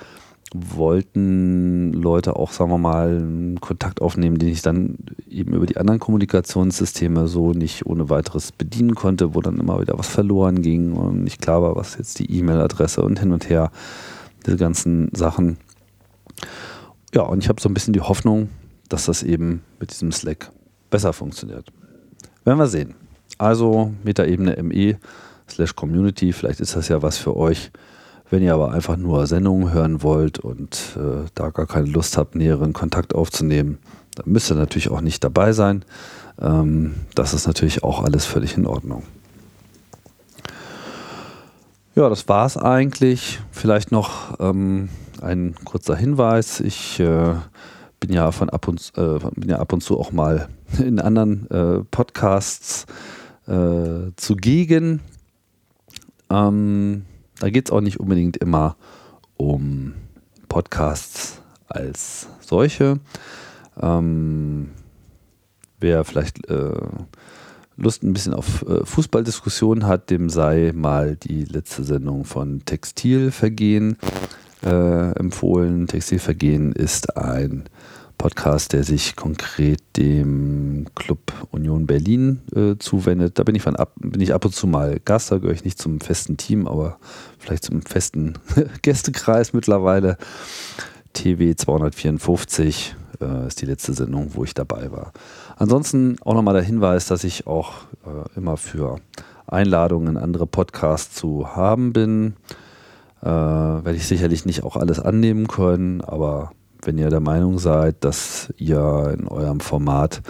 wollten 0.54 1.92
Leute 1.94 2.36
auch, 2.36 2.52
sagen 2.52 2.72
wir 2.72 2.78
mal, 2.78 3.56
Kontakt 3.60 4.02
aufnehmen, 4.02 4.38
den 4.38 4.50
ich 4.50 4.62
dann 4.62 4.98
eben 5.30 5.54
über 5.54 5.66
die 5.66 5.78
anderen 5.78 6.00
Kommunikationssysteme 6.00 7.28
so 7.28 7.52
nicht 7.52 7.86
ohne 7.86 8.10
weiteres 8.10 8.52
bedienen 8.52 8.96
konnte, 8.96 9.34
wo 9.34 9.42
dann 9.42 9.58
immer 9.58 9.82
wieder 9.82 9.98
was 9.98 10.08
verloren 10.08 10.62
ging 10.62 10.94
und 10.94 11.24
nicht 11.24 11.42
klar 11.42 11.62
war, 11.62 11.76
was 11.76 11.98
jetzt 11.98 12.20
die 12.20 12.32
E-Mail-Adresse 12.38 13.02
und 13.02 13.20
hin 13.20 13.32
und 13.32 13.50
her, 13.50 13.72
diese 14.46 14.58
ganzen 14.58 15.10
Sachen. 15.14 15.58
Ja, 17.14 17.24
und 17.24 17.44
ich 17.44 17.50
habe 17.50 17.60
so 17.60 17.68
ein 17.68 17.74
bisschen 17.74 17.94
die 17.94 18.02
Hoffnung, 18.02 18.50
dass 18.88 19.06
das 19.06 19.24
eben 19.24 19.62
mit 19.80 19.92
diesem 19.92 20.12
Slack 20.12 20.52
besser 20.90 21.12
funktioniert. 21.12 21.72
Werden 22.44 22.60
wir 22.60 22.68
sehen. 22.68 22.94
Also 23.38 23.94
Metaebene 24.04 24.62
ME 24.62 24.98
slash 25.50 25.76
Community, 25.76 26.32
vielleicht 26.32 26.60
ist 26.60 26.76
das 26.76 26.88
ja 26.88 27.02
was 27.02 27.18
für 27.18 27.36
euch. 27.36 27.72
Wenn 28.30 28.42
ihr 28.42 28.54
aber 28.54 28.72
einfach 28.72 28.98
nur 28.98 29.28
Sendungen 29.28 29.72
hören 29.72 30.02
wollt 30.02 30.40
und 30.40 30.98
äh, 30.98 31.28
da 31.36 31.50
gar 31.50 31.68
keine 31.68 31.88
Lust 31.88 32.18
habt, 32.18 32.36
näheren 32.36 32.74
Kontakt 32.74 33.14
aufzunehmen, 33.14 33.78
dann 34.16 34.32
müsst 34.32 34.52
ihr 34.52 34.56
natürlich 34.56 34.90
auch 34.90 35.02
nicht 35.02 35.24
dabei 35.24 35.54
sein. 35.54 35.86
Ähm, 36.42 36.96
das 37.14 37.34
ist 37.34 37.48
natürlich 37.48 37.84
auch 37.84 38.04
alles 38.04 38.26
völlig 38.26 38.58
in 38.58 38.66
Ordnung. 38.66 39.04
Ja, 41.96 42.10
das 42.10 42.28
war 42.28 42.46
es 42.46 42.58
eigentlich. 42.58 43.40
Vielleicht 43.52 43.92
noch 43.92 44.40
ähm, 44.40 44.90
ein 45.22 45.56
kurzer 45.64 45.96
Hinweis. 45.96 46.60
Ich 46.60 47.00
äh, 47.00 47.36
bin 48.00 48.12
ja 48.12 48.32
von 48.32 48.50
ab 48.50 48.68
und, 48.68 48.92
äh, 48.98 49.20
bin 49.36 49.50
ja 49.50 49.60
ab 49.60 49.72
und 49.72 49.82
zu 49.82 50.00
auch 50.00 50.12
mal 50.12 50.50
in 50.78 51.00
anderen 51.00 51.50
äh, 51.50 51.84
Podcasts 51.92 52.86
äh, 53.48 54.12
zugegen. 54.16 55.00
Ähm, 56.30 57.06
da 57.40 57.50
geht 57.50 57.68
es 57.68 57.72
auch 57.72 57.82
nicht 57.82 58.00
unbedingt 58.00 58.38
immer 58.38 58.78
um 59.38 59.94
Podcasts 60.48 61.42
als 61.68 62.28
solche. 62.40 63.00
Ähm, 63.82 64.70
wer 65.80 66.04
vielleicht 66.06 66.48
äh, 66.50 66.72
Lust 67.78 68.04
ein 68.04 68.14
bisschen 68.14 68.34
auf 68.34 68.66
äh, 68.68 68.86
Fußballdiskussionen 68.86 69.86
hat, 69.86 70.10
dem 70.10 70.30
sei 70.30 70.72
mal 70.74 71.18
die 71.18 71.44
letzte 71.44 71.84
Sendung 71.84 72.24
von 72.24 72.64
Textilvergehen 72.64 73.98
äh, 74.64 75.12
empfohlen. 75.12 75.88
Textilvergehen 75.88 76.72
ist 76.72 77.18
ein 77.18 77.66
Podcast, 78.18 78.72
der 78.74 78.84
sich 78.84 79.16
konkret 79.16 79.82
dem 79.98 80.86
Club 80.96 81.20
Union 81.52 81.88
Berlin 81.88 82.42
äh, 82.56 82.78
zuwendet. 82.78 83.40
Da 83.40 83.44
bin 83.44 83.56
ich, 83.56 83.62
von 83.62 83.76
ab, 83.76 83.94
bin 83.98 84.22
ich 84.22 84.34
ab 84.34 84.46
und 84.46 84.54
zu 84.54 84.68
mal 84.68 85.00
Gast, 85.04 85.32
da 85.32 85.38
gehöre 85.38 85.54
ich 85.54 85.64
nicht 85.64 85.80
zum 85.80 86.00
festen 86.00 86.38
Team, 86.38 86.68
aber 86.68 86.98
vielleicht 87.40 87.64
zum 87.64 87.82
festen 87.82 88.34
Gästekreis 88.82 89.54
mittlerweile. 89.54 90.18
TW 91.14 91.56
254 91.56 92.96
äh, 93.22 93.48
ist 93.48 93.62
die 93.62 93.66
letzte 93.66 93.94
Sendung, 93.94 94.32
wo 94.34 94.44
ich 94.44 94.54
dabei 94.54 94.92
war. 94.92 95.14
Ansonsten 95.56 96.18
auch 96.22 96.34
nochmal 96.34 96.56
der 96.56 96.64
Hinweis, 96.64 97.08
dass 97.08 97.24
ich 97.24 97.48
auch 97.48 97.74
äh, 98.06 98.38
immer 98.38 98.58
für 98.58 98.98
Einladungen 99.48 100.10
in 100.10 100.18
andere 100.18 100.48
Podcasts 100.48 101.16
zu 101.16 101.56
haben 101.56 101.94
bin. 101.94 102.34
Äh, 103.22 103.28
werde 103.28 103.96
ich 103.96 104.08
sicherlich 104.08 104.46
nicht 104.46 104.64
auch 104.64 104.76
alles 104.76 105.00
annehmen 105.00 105.48
können, 105.48 106.02
aber 106.02 106.52
wenn 106.86 106.98
ihr 106.98 107.10
der 107.10 107.20
Meinung 107.20 107.60
seid, 107.60 108.04
dass 108.04 108.54
ihr 108.58 109.16
in 109.18 109.28
eurem 109.28 109.60
Format 109.60 110.22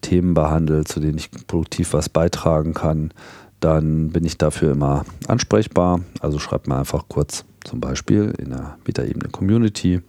Themen 0.00 0.34
behandelt, 0.34 0.88
zu 0.88 1.00
denen 1.00 1.18
ich 1.18 1.30
produktiv 1.46 1.92
was 1.92 2.08
beitragen 2.08 2.74
kann, 2.74 3.12
dann 3.60 4.10
bin 4.10 4.24
ich 4.24 4.38
dafür 4.38 4.72
immer 4.72 5.04
ansprechbar. 5.26 6.00
Also 6.20 6.38
schreibt 6.38 6.68
mir 6.68 6.76
einfach 6.76 7.06
kurz 7.08 7.44
zum 7.64 7.80
Beispiel 7.80 8.32
in 8.38 8.50
der 8.50 8.78
Meta-Ebene 8.86 9.28
Community 9.30 10.00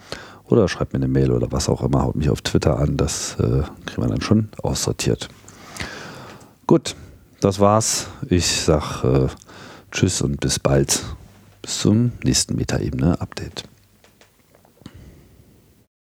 oder 0.45 0.67
schreibt 0.67 0.93
mir 0.93 0.97
eine 0.97 1.07
Mail 1.07 1.31
oder 1.31 1.51
was 1.51 1.69
auch 1.69 1.83
immer, 1.83 2.03
haut 2.03 2.15
mich 2.15 2.29
auf 2.29 2.41
Twitter 2.41 2.79
an, 2.79 2.97
das 2.97 3.35
äh, 3.39 3.63
kriegen 3.85 4.01
wir 4.01 4.07
dann 4.07 4.21
schon 4.21 4.49
aussortiert. 4.61 5.29
Gut, 6.67 6.95
das 7.39 7.59
war's. 7.59 8.07
Ich 8.29 8.61
sag 8.61 9.03
äh, 9.03 9.27
Tschüss 9.91 10.21
und 10.21 10.39
bis 10.39 10.59
bald. 10.59 11.03
Bis 11.61 11.79
zum 11.79 12.11
nächsten 12.23 12.55
Metaebene-Update. 12.55 13.63